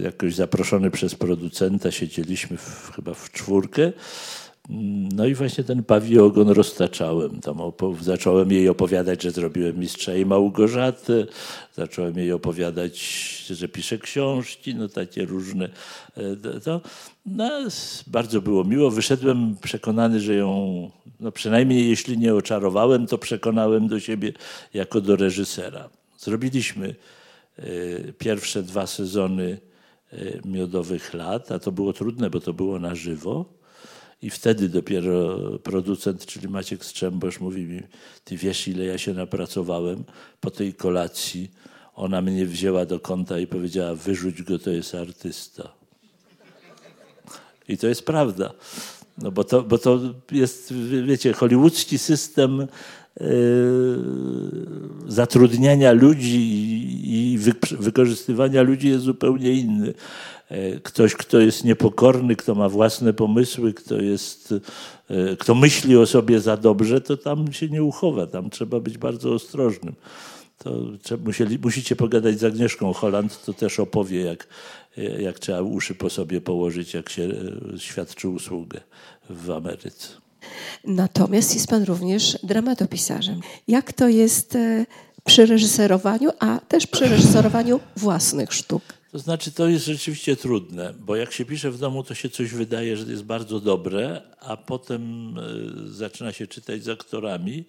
jakoś 0.04 0.36
zaproszony 0.36 0.91
przez 0.91 1.15
producenta, 1.15 1.91
siedzieliśmy 1.91 2.58
w, 2.58 2.91
chyba 2.96 3.13
w 3.13 3.32
czwórkę 3.32 3.91
no 5.15 5.26
i 5.26 5.34
właśnie 5.34 5.63
ten 5.63 5.84
pawi 5.84 6.20
ogon 6.20 6.50
roztaczałem. 6.50 7.41
Tam 7.41 7.58
zacząłem 8.02 8.52
jej 8.52 8.70
opowiadać, 8.70 9.24
że 9.24 9.32
zrobiłem 9.32 9.80
Mistrza 9.80 10.15
i 10.15 10.26
Małgorzatę. 10.26 11.26
Zacząłem 11.76 12.18
jej 12.18 12.32
opowiadać, 12.32 13.00
że 13.50 13.68
piszę 13.68 13.98
książki, 13.98 14.76
no 14.76 14.88
takie 14.88 15.26
różne. 15.26 15.70
E, 16.18 16.60
to, 16.60 16.82
no, 17.26 17.52
bardzo 18.08 18.41
było 18.41 18.63
miło. 18.63 18.91
Wyszedłem 18.91 19.56
przekonany, 19.62 20.20
że 20.20 20.36
ją, 20.36 20.91
no 21.20 21.32
przynajmniej 21.32 21.89
jeśli 21.89 22.18
nie 22.18 22.36
oczarowałem, 22.36 23.08
to 23.08 23.18
przekonałem 23.18 23.88
do 23.88 24.00
siebie 24.00 24.34
jako 24.74 25.02
do 25.02 25.15
reżysera. 25.15 25.89
Zrobiliśmy 26.18 26.88
e, 26.88 27.24
pierwsze 28.18 28.63
dwa 28.63 28.88
sezony 28.88 29.58
e, 30.12 30.18
miodowych 30.46 31.13
lat, 31.13 31.52
a 31.52 31.60
to 31.60 31.72
było 31.72 31.94
trudne, 31.94 32.30
bo 32.30 32.39
to 32.39 32.54
było 32.54 32.80
na 32.80 32.96
żywo. 32.96 33.46
I 34.22 34.30
wtedy 34.30 34.70
dopiero 34.70 35.39
producent, 35.60 36.26
czyli 36.26 36.48
Maciek 36.48 36.86
Strzembosz 36.86 37.39
mówi 37.39 37.63
mi, 37.63 37.82
ty 38.24 38.38
wiesz 38.38 38.68
ile 38.68 38.86
ja 38.86 38.98
się 38.98 39.13
napracowałem 39.13 40.04
po 40.39 40.52
tej 40.52 40.74
kolacji. 40.74 41.52
Ona 41.96 42.22
mnie 42.22 42.46
wzięła 42.46 42.86
do 42.86 43.00
kąta 43.00 43.39
i 43.39 43.48
powiedziała, 43.48 43.96
wyrzuć 43.96 44.44
go, 44.44 44.60
to 44.60 44.70
jest 44.70 44.96
artysta. 44.96 45.74
I 47.68 47.78
to 47.78 47.88
jest 47.88 48.06
prawda. 48.06 48.54
No 49.18 49.32
bo 49.32 49.44
to, 49.44 49.63
bo 49.63 49.78
to 49.78 50.00
jest, 50.32 50.74
wiecie, 51.06 51.34
hollywoodzki 51.34 51.98
system 51.98 52.68
zatrudniania 55.08 55.91
ludzi 55.91 56.65
i 57.04 57.38
wy, 57.38 57.54
wykorzystywania 57.80 58.62
ludzi 58.62 58.89
jest 58.89 59.04
zupełnie 59.04 59.51
inny. 59.51 59.93
E, 60.49 60.80
ktoś, 60.80 61.13
kto 61.15 61.39
jest 61.39 61.63
niepokorny, 61.63 62.36
kto 62.36 62.56
ma 62.56 62.69
własne 62.69 63.13
pomysły, 63.13 63.73
kto, 63.73 63.95
jest, 63.95 64.54
e, 65.10 65.36
kto 65.36 65.56
myśli 65.56 65.97
o 65.97 66.06
sobie 66.06 66.39
za 66.39 66.58
dobrze, 66.58 67.01
to 67.01 67.17
tam 67.17 67.54
się 67.54 67.67
nie 67.69 67.84
uchowa, 67.84 68.28
tam 68.28 68.49
trzeba 68.49 68.80
być 68.80 68.97
bardzo 68.97 69.34
ostrożnym. 69.34 69.95
To 70.58 71.17
musieli, 71.25 71.60
musicie 71.60 71.95
pogadać 71.95 72.39
z 72.39 72.43
Agnieszką 72.43 72.93
Holland, 72.93 73.45
to 73.45 73.54
też 73.54 73.80
opowie, 73.80 74.21
jak, 74.21 74.47
jak 75.19 75.39
trzeba 75.39 75.62
uszy 75.62 75.95
po 75.95 76.10
sobie 76.10 76.41
położyć, 76.41 76.93
jak 76.93 77.10
się 77.10 77.23
e, 77.23 77.80
świadczy 77.80 78.30
usługę 78.30 78.82
w 79.30 79.51
Ameryce. 79.51 80.24
Natomiast 80.84 81.53
jest 81.53 81.67
pan 81.67 81.84
również 81.84 82.38
dramatopisarzem. 82.43 83.39
Jak 83.67 83.93
to 83.93 84.08
jest 84.08 84.58
przy 85.25 85.45
reżyserowaniu, 85.45 86.29
a 86.39 86.60
też 86.60 86.88
przy 86.88 87.08
reżyserowaniu 87.08 87.79
własnych 87.97 88.53
sztuk? 88.53 88.84
To 89.12 89.19
znaczy, 89.19 89.51
to 89.51 89.67
jest 89.67 89.86
rzeczywiście 89.86 90.36
trudne, 90.36 90.93
bo 90.99 91.15
jak 91.15 91.31
się 91.31 91.45
pisze 91.45 91.71
w 91.71 91.77
domu, 91.77 92.03
to 92.03 92.13
się 92.13 92.29
coś 92.29 92.51
wydaje, 92.51 92.97
że 92.97 93.12
jest 93.12 93.23
bardzo 93.23 93.60
dobre, 93.60 94.21
a 94.39 94.58
potem 94.58 95.34
e, 95.38 95.41
zaczyna 95.91 96.31
się 96.31 96.47
czytać 96.47 96.84
z 96.84 96.89
aktorami. 96.89 97.65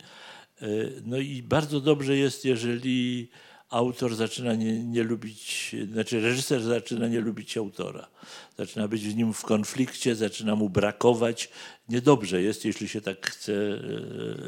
E, 0.62 0.66
no 1.04 1.18
i 1.18 1.42
bardzo 1.42 1.80
dobrze 1.80 2.16
jest, 2.16 2.44
jeżeli 2.44 3.28
autor 3.70 4.14
zaczyna 4.14 4.54
nie, 4.54 4.84
nie, 4.84 5.02
lubić, 5.02 5.76
znaczy 5.92 6.20
reżyser 6.20 6.62
zaczyna 6.62 7.08
nie 7.08 7.20
lubić 7.20 7.56
autora. 7.56 8.08
Zaczyna 8.58 8.88
być 8.88 9.08
w 9.08 9.16
nim 9.16 9.32
w 9.32 9.42
konflikcie, 9.42 10.14
zaczyna 10.14 10.56
mu 10.56 10.68
brakować. 10.68 11.50
Niedobrze 11.88 12.42
jest, 12.42 12.64
jeśli 12.64 12.88
się 12.88 13.00
tak 13.00 13.26
chce 13.30 13.52
e, 13.52 13.78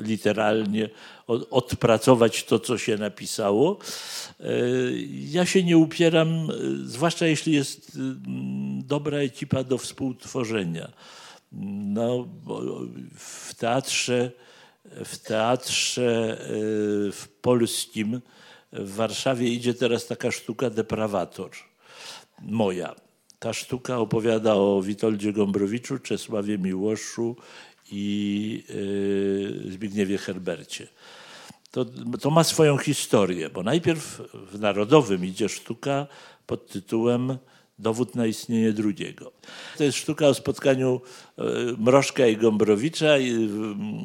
literalnie 0.02 0.90
odpracować 1.50 2.44
to, 2.44 2.58
co 2.58 2.78
się 2.78 2.96
napisało. 2.96 3.78
E, 4.40 4.44
ja 5.10 5.46
się 5.46 5.62
nie 5.62 5.78
upieram, 5.78 6.28
e, 6.28 6.54
zwłaszcza 6.84 7.26
jeśli 7.26 7.52
jest 7.52 7.98
dobra 8.84 9.18
ekipa 9.18 9.64
do 9.64 9.78
współtworzenia. 9.78 10.92
No, 11.52 12.28
w 13.18 13.54
teatrze, 13.54 14.30
w 15.04 15.18
teatrze 15.18 16.38
w 17.12 17.26
polskim 17.40 18.20
w 18.72 18.94
Warszawie 18.94 19.48
idzie 19.48 19.74
teraz 19.74 20.06
taka 20.06 20.30
sztuka 20.30 20.70
Deprawator, 20.70 21.50
moja. 22.42 22.94
Ta 23.38 23.52
sztuka 23.52 23.98
opowiada 23.98 24.54
o 24.54 24.82
Witoldzie 24.82 25.32
Gombrowiczu, 25.32 25.98
Czesławie 25.98 26.58
Miłoszu 26.58 27.36
i 27.90 28.64
yy, 29.64 29.72
Zbigniewie 29.72 30.18
Herbercie. 30.18 30.88
To, 31.70 31.84
to 32.20 32.30
ma 32.30 32.44
swoją 32.44 32.78
historię, 32.78 33.50
bo 33.50 33.62
najpierw 33.62 34.22
w 34.52 34.60
Narodowym 34.60 35.24
idzie 35.24 35.48
sztuka 35.48 36.06
pod 36.46 36.68
tytułem 36.68 37.38
Dowód 37.78 38.14
na 38.14 38.26
istnienie 38.26 38.72
drugiego. 38.72 39.32
To 39.78 39.84
jest 39.84 39.98
sztuka 39.98 40.26
o 40.26 40.34
spotkaniu 40.34 41.00
e, 41.38 41.42
Mrożka 41.78 42.26
i 42.26 42.36
Gombrowicza. 42.36 43.14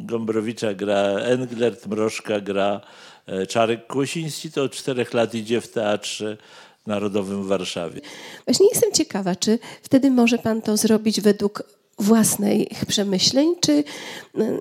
Gombrowicza 0.05 0.73
gra 0.73 1.01
Englert, 1.03 1.87
Mrożka 1.87 2.39
gra 2.39 2.81
E, 3.27 3.47
Czarek 3.47 3.87
Kłosiński 3.87 4.51
to 4.51 4.63
od 4.63 4.71
czterech 4.71 5.13
lat 5.13 5.35
idzie 5.35 5.61
w 5.61 5.67
Teatrze 5.67 6.37
Narodowym 6.87 7.43
w 7.43 7.47
Warszawie. 7.47 8.01
Właśnie 8.45 8.67
jestem 8.69 8.91
ciekawa, 8.91 9.35
czy 9.35 9.59
wtedy 9.81 10.11
może 10.11 10.37
pan 10.37 10.61
to 10.61 10.77
zrobić 10.77 11.21
według 11.21 11.63
własnych 11.99 12.85
przemyśleń, 12.87 13.55
czy 13.61 13.83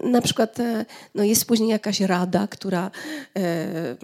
na 0.05 0.23
przykład 0.23 0.61
e, 0.61 0.85
no 1.15 1.25
jest 1.25 1.45
później 1.45 1.69
jakaś 1.69 2.01
rada, 2.01 2.47
która, 2.47 2.91
e, 3.37 3.97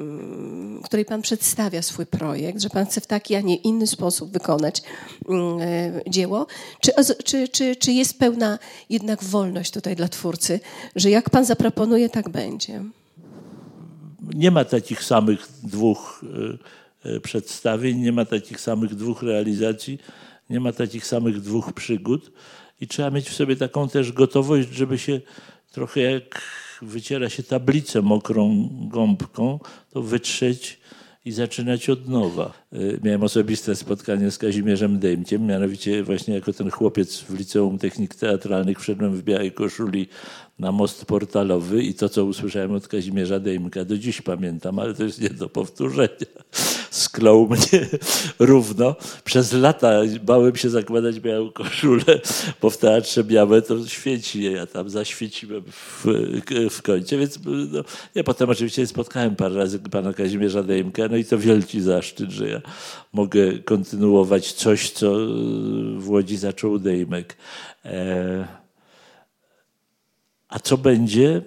której 0.85 1.05
pan 1.05 1.23
przedstawia 1.23 1.83
swój 1.83 2.07
projekt, 2.07 2.63
że 2.63 2.71
pan 2.71 2.87
chce 2.87 3.01
w 3.01 3.07
taki, 3.07 3.35
a 3.35 3.41
nie 3.41 3.57
inny 3.57 3.87
sposób 3.87 4.33
wykonać 4.33 4.83
mm, 5.29 5.59
e, 5.61 6.11
dzieło, 6.11 6.47
czy, 6.81 6.93
czy, 7.25 7.49
czy, 7.49 7.77
czy 7.77 7.93
jest 7.93 8.19
pełna 8.19 8.59
jednak 8.91 9.25
wolność 9.25 9.71
tutaj 9.71 9.97
dla 9.97 10.09
twórcy, 10.09 10.61
że 10.97 11.11
jak 11.11 11.31
pan 11.31 11.45
zaproponuje, 11.45 12.09
tak 12.09 12.29
będzie? 12.29 12.83
nie 14.35 14.51
ma 14.51 14.65
takich 14.65 15.05
samych 15.05 15.49
dwóch 15.63 16.25
przedstawień, 17.23 17.99
nie 17.99 18.13
ma 18.13 18.25
takich 18.25 18.61
samych 18.61 18.95
dwóch 18.95 19.23
realizacji, 19.23 19.99
nie 20.51 20.61
ma 20.61 20.73
takich 20.73 21.07
samych 21.07 21.41
dwóch 21.41 21.73
przygód 21.73 22.33
i 22.81 22.87
trzeba 22.87 23.11
mieć 23.11 23.29
w 23.31 23.35
sobie 23.35 23.57
taką 23.57 23.89
też 23.89 24.13
gotowość, 24.13 24.69
żeby 24.69 24.99
się 24.99 25.21
trochę 25.73 26.01
jak 26.01 26.43
wyciera 26.83 27.29
się 27.29 27.43
tablicę 27.43 28.03
mokrą 28.03 28.69
gąbką, 28.89 29.59
to 29.91 30.03
wytrzeć 30.03 30.81
i 31.25 31.33
zaczynać 31.33 31.91
od 31.91 32.09
nowa. 32.09 32.53
Y, 32.73 33.01
miałem 33.05 33.23
osobiste 33.23 33.77
spotkanie 33.77 34.31
z 34.31 34.39
Kazimierzem 34.39 34.99
Dejmciem, 34.99 35.47
mianowicie 35.47 36.03
właśnie 36.03 36.35
jako 36.35 36.53
ten 36.53 36.71
chłopiec 36.71 37.21
w 37.21 37.39
Liceum 37.39 37.79
Technik 37.79 38.15
Teatralnych 38.15 38.81
wszedłem 38.81 39.17
w 39.17 39.23
białej 39.23 39.53
koszuli 39.53 40.09
na 40.59 40.73
most 40.73 41.05
portalowy 41.05 41.83
i 41.83 41.95
to, 41.95 42.09
co 42.09 42.25
usłyszałem 42.25 42.73
od 42.73 42.89
Kazimierza 42.89 43.41
Dejmka, 43.41 43.85
do 43.85 43.99
dziś 43.99 44.23
pamiętam, 44.23 44.79
ale 44.79 44.95
to 44.95 45.05
jest 45.05 45.21
nie 45.21 45.31
do 45.31 45.49
powtórzenia. 45.49 46.09
Sklął 46.91 47.49
mnie 47.49 47.87
równo. 48.39 48.97
Przez 49.25 49.53
lata 49.53 49.91
bałem 50.23 50.57
się 50.57 50.71
zakładać 50.71 51.21
białą 51.21 51.51
koszulę, 51.51 52.21
bo 52.63 52.71
w 52.71 52.77
teatrze 52.77 53.25
białe 53.25 53.63
to 53.63 53.87
świeci. 53.87 54.53
Ja 54.53 54.67
tam 54.67 54.91
zaświeciłem 54.91 55.63
w, 55.67 56.05
w 56.71 56.83
kącie, 56.83 57.19
więc 57.19 57.39
no, 57.45 57.85
ja 58.15 58.25
potem 58.25 58.51
oczywiście 58.51 58.87
spotkałem 58.87 59.37
parę 59.37 59.55
razy 59.55 59.79
pana 59.79 60.13
Kazimierza 60.13 60.63
Dejmka, 60.63 61.03
no 61.11 61.17
i 61.17 61.25
to 61.25 61.39
wielki 61.39 61.81
zaszczyt, 61.81 62.31
że 62.31 62.49
ja 62.49 62.61
mogę 63.13 63.59
kontynuować 63.59 64.53
coś, 64.53 64.91
co 64.91 65.17
w 65.97 66.09
Łodzi 66.09 66.37
zaczął 66.37 66.79
Dejmek. 66.79 67.37
E, 67.85 68.49
a 70.49 70.59
co 70.59 70.79
będzie? 70.79 71.43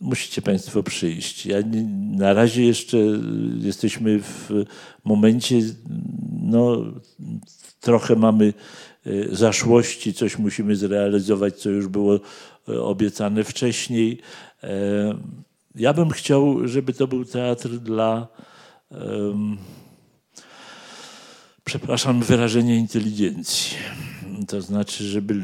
Musicie 0.00 0.42
Państwo 0.42 0.82
przyjść. 0.82 1.46
Ja 1.46 1.60
nie, 1.60 1.82
na 2.16 2.32
razie 2.32 2.64
jeszcze 2.64 2.98
jesteśmy 3.58 4.22
w 4.22 4.50
momencie, 5.04 5.60
no 6.42 6.84
trochę 7.80 8.16
mamy 8.16 8.54
e, 9.06 9.36
zaszłości, 9.36 10.14
coś 10.14 10.38
musimy 10.38 10.76
zrealizować, 10.76 11.56
co 11.56 11.70
już 11.70 11.88
było 11.88 12.20
e, 12.68 12.82
obiecane 12.82 13.44
wcześniej. 13.44 14.20
Ja 15.74 15.92
bym 15.92 16.10
chciał, 16.10 16.68
żeby 16.68 16.92
to 16.92 17.06
był 17.06 17.24
teatr 17.24 17.68
dla 17.68 18.28
przepraszam, 21.64 22.22
wyrażenie 22.22 22.76
inteligencji. 22.76 23.76
To 24.48 24.62
znaczy, 24.62 25.04
żeby 25.04 25.34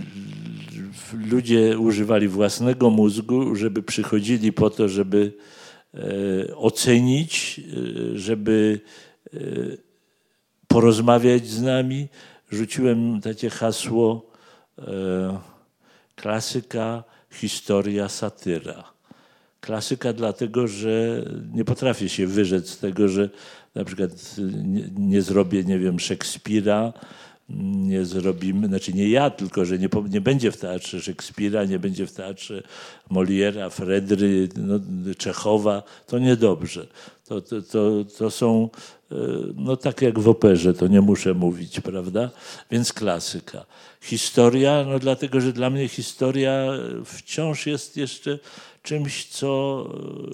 ludzie 1.30 1.78
używali 1.78 2.28
własnego 2.28 2.90
mózgu, 2.90 3.57
żeby 3.57 3.83
przychodzili 3.83 4.52
po 4.52 4.70
to, 4.70 4.88
żeby 4.88 5.33
e, 5.94 6.57
ocenić, 6.57 7.61
e, 7.61 8.18
żeby 8.18 8.80
e, 9.35 9.38
porozmawiać 10.68 11.46
z 11.46 11.62
nami. 11.62 12.09
Rzuciłem 12.50 13.20
takie 13.20 13.50
hasło 13.50 14.30
klasyka, 16.16 17.04
historia, 17.30 18.09
satyra 18.09 18.94
Klasyka 19.64 20.12
dlatego, 20.12 20.68
że 20.68 21.24
nie 21.52 21.64
potrafię 21.64 22.09
się 22.09 22.26
wyrzec 22.26 22.78
tego, 22.78 23.09
że 23.09 23.30
na 23.74 23.85
przykład 23.85 24.11
nie, 24.64 24.88
nie 24.96 25.22
zrobię, 25.22 25.64
nie 25.64 25.78
wiem, 25.78 26.00
Szekspira, 26.00 26.92
nie 27.48 28.04
zrobimy, 28.04 28.66
znaczy 28.66 28.92
nie 28.92 29.09
ja, 29.09 29.30
tylko 29.30 29.64
że 29.64 29.78
nie, 29.78 29.88
nie 30.11 30.20
będzie 30.20 30.52
w 30.52 30.57
teatrze 30.57 31.00
Szekspira, 31.00 31.64
nie 31.64 31.78
będzie 31.78 32.07
w 32.07 32.12
teatrze 32.12 32.62
Moliera, 33.11 33.70
Fredry, 33.70 34.48
no, 34.57 34.80
Czechowa, 35.18 35.83
to 36.07 36.18
niedobrze. 36.18 36.87
To, 37.24 37.40
to, 37.40 37.62
to, 37.62 38.04
to 38.18 38.30
są, 38.30 38.68
e, 39.12 39.16
no 39.57 39.76
tak 39.76 40.02
jak 40.02 40.18
w 40.18 40.28
operze, 40.28 40.74
to 40.74 40.87
nie 40.87 41.00
muszę 41.00 41.35
mówić, 41.35 41.80
prawda? 41.80 42.30
Więc 42.70 42.92
klasyka. 42.92 43.66
Historia, 44.00 44.85
no 44.88 44.98
dlatego, 44.98 45.40
że 45.40 45.52
dla 45.52 45.70
mnie 45.70 45.88
historia 45.88 46.66
wciąż 47.04 47.66
jest 47.66 47.96
jeszcze 47.96 48.38
czymś, 48.83 49.26
co 49.26 49.85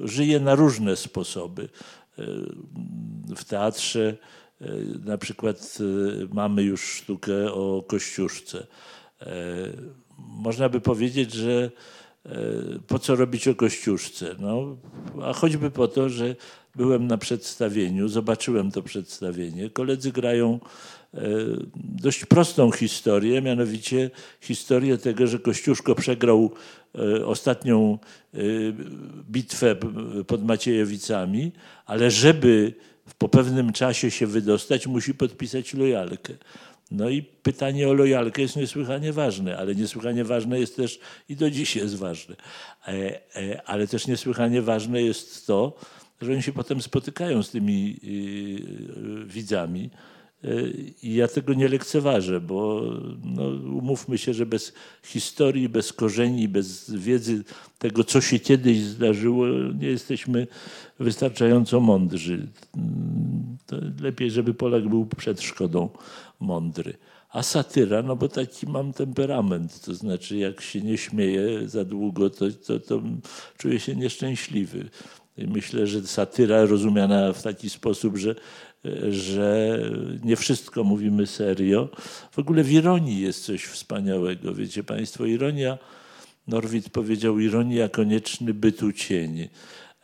żyje 0.05 0.41
na 0.41 0.55
różne 0.55 0.97
sposoby. 0.97 1.69
E, 2.19 2.25
w 3.37 3.45
teatrze 3.45 4.09
e, 4.09 4.40
na 5.05 5.19
przykład 5.19 5.79
mamy 6.33 6.63
już 6.63 6.83
sztukę 6.83 7.53
o 7.53 7.85
Kościuszce. 7.89 8.67
Można 10.19 10.69
by 10.69 10.81
powiedzieć, 10.81 11.33
że 11.33 11.71
po 12.87 12.99
co 12.99 13.17
robić 13.17 13.49
o 13.49 13.55
Kościuszce? 13.55 14.35
No, 14.39 14.77
a 15.23 15.33
choćby 15.33 15.71
po 15.71 15.89
to, 15.89 16.09
że 16.09 16.37
byłem 16.77 17.07
na 17.07 17.19
przedstawieniu, 17.19 18.09
zobaczyłem 18.09 18.71
to 18.71 18.83
przedstawienie. 18.83 19.71
Koledzy 19.71 20.13
grają 20.13 20.61
e, 21.15 21.21
dość 21.75 22.25
prostą 22.25 22.71
historię, 22.71 23.43
mianowicie 23.43 24.11
historię 24.41 24.99
tego, 24.99 25.27
że 25.27 25.39
Kościuszko 25.39 25.95
przegrał 25.95 26.51
e, 26.95 27.27
ostatnią 27.27 27.99
e, 28.35 28.39
bitwę 29.31 29.77
pod 30.27 30.45
Maciejowicami, 30.45 31.53
ale 31.87 32.11
żeby 32.11 32.75
po 33.19 33.29
pewnym 33.29 33.73
czasie 33.73 34.11
się 34.11 34.27
wydostać, 34.27 34.87
musi 34.87 35.15
podpisać 35.15 35.75
lojalkę. 35.75 36.35
No 36.91 37.09
i 37.09 37.23
pytanie 37.23 37.89
o 37.89 37.93
lojalkę 37.93 38.43
jest 38.43 38.57
niesłychanie 38.57 39.13
ważne, 39.13 39.59
ale 39.59 39.75
niesłychanie 39.75 40.25
ważne 40.25 40.61
jest 40.61 40.77
też 40.77 41.01
i 41.29 41.37
do 41.37 41.51
dziś 41.51 41.77
jest 41.77 41.97
ważne. 41.97 42.37
Ale 43.67 43.87
też 43.87 44.07
niesłychanie 44.07 44.63
ważne 44.63 45.03
jest 45.03 45.47
to, 45.47 45.77
że 46.21 46.33
oni 46.33 46.43
się 46.43 46.53
potem 46.53 46.83
spotykają 46.83 47.43
z 47.43 47.51
tymi 47.51 47.97
y, 48.05 49.23
y, 49.23 49.27
widzami. 49.27 49.91
Y, 50.45 50.95
I 51.03 51.15
ja 51.15 51.29
tego 51.29 51.55
nie 51.55 51.69
lekceważę, 51.69 52.41
bo 52.41 52.83
no, 53.25 53.43
umówmy 53.79 54.19
się, 54.19 54.35
że 54.35 54.47
bez 54.47 54.73
historii, 55.03 55.69
bez 55.69 55.93
korzeni, 55.93 56.49
bez 56.49 56.95
wiedzy 56.95 57.45
tego, 57.79 58.05
co 58.05 58.21
się 58.21 58.39
kiedyś 58.39 58.83
zdarzyło, 58.83 59.47
nie 59.81 59.89
jesteśmy 59.89 60.47
wystarczająco 60.99 61.81
mądrzy. 61.81 62.47
To 63.67 63.77
lepiej, 64.03 64.31
żeby 64.31 64.55
Polak 64.55 64.89
był 64.89 65.07
przed 65.07 65.41
szkodą 65.41 65.89
mądry. 66.41 66.95
A 67.31 67.43
satyra, 67.43 68.03
no 68.03 68.17
bo 68.17 68.29
taki 68.29 68.67
mam 68.67 68.93
temperament, 68.93 69.81
to 69.81 69.95
znaczy 69.95 70.37
jak 70.37 70.61
się 70.61 70.81
nie 70.81 70.99
śmieję 70.99 71.69
za 71.69 71.85
długo, 71.85 72.31
to, 72.31 72.47
to, 72.67 72.81
to 72.81 73.03
czuję 73.59 73.81
się 73.81 73.97
nieszczęśliwy. 73.97 74.91
Myślę, 75.39 75.87
że 75.87 76.03
satyra 76.03 76.65
rozumiana 76.65 77.33
w 77.33 77.43
taki 77.43 77.71
sposób, 77.71 78.17
że, 78.17 78.35
że 79.11 79.79
nie 80.25 80.37
wszystko 80.37 80.85
mówimy 80.85 81.27
serio. 81.27 81.89
W 82.33 82.39
ogóle 82.39 82.63
w 82.63 82.73
ironii 82.73 83.21
jest 83.21 83.45
coś 83.45 83.65
wspaniałego. 83.65 84.55
Wiecie 84.55 84.85
Państwo, 84.85 85.27
ironia, 85.27 85.79
Norwid 86.47 86.91
powiedział, 86.91 87.39
ironia 87.39 87.89
konieczny 87.89 88.55
bytu 88.55 88.93
cień. 88.93 89.49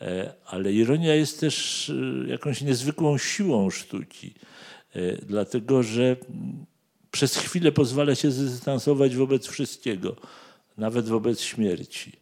E, 0.01 0.33
ale 0.47 0.73
ironia 0.73 1.15
jest 1.15 1.41
też 1.41 1.89
e, 1.91 2.29
jakąś 2.29 2.61
niezwykłą 2.61 3.19
siłą 3.19 3.71
sztuki, 3.71 4.35
e, 4.95 5.17
dlatego 5.17 5.83
że 5.83 6.17
przez 7.11 7.37
chwilę 7.37 7.73
pozwala 7.73 8.15
się 8.15 8.31
zdystansować 8.31 9.17
wobec 9.17 9.47
wszystkiego, 9.47 10.17
nawet 10.77 11.09
wobec 11.09 11.41
śmierci. 11.41 12.13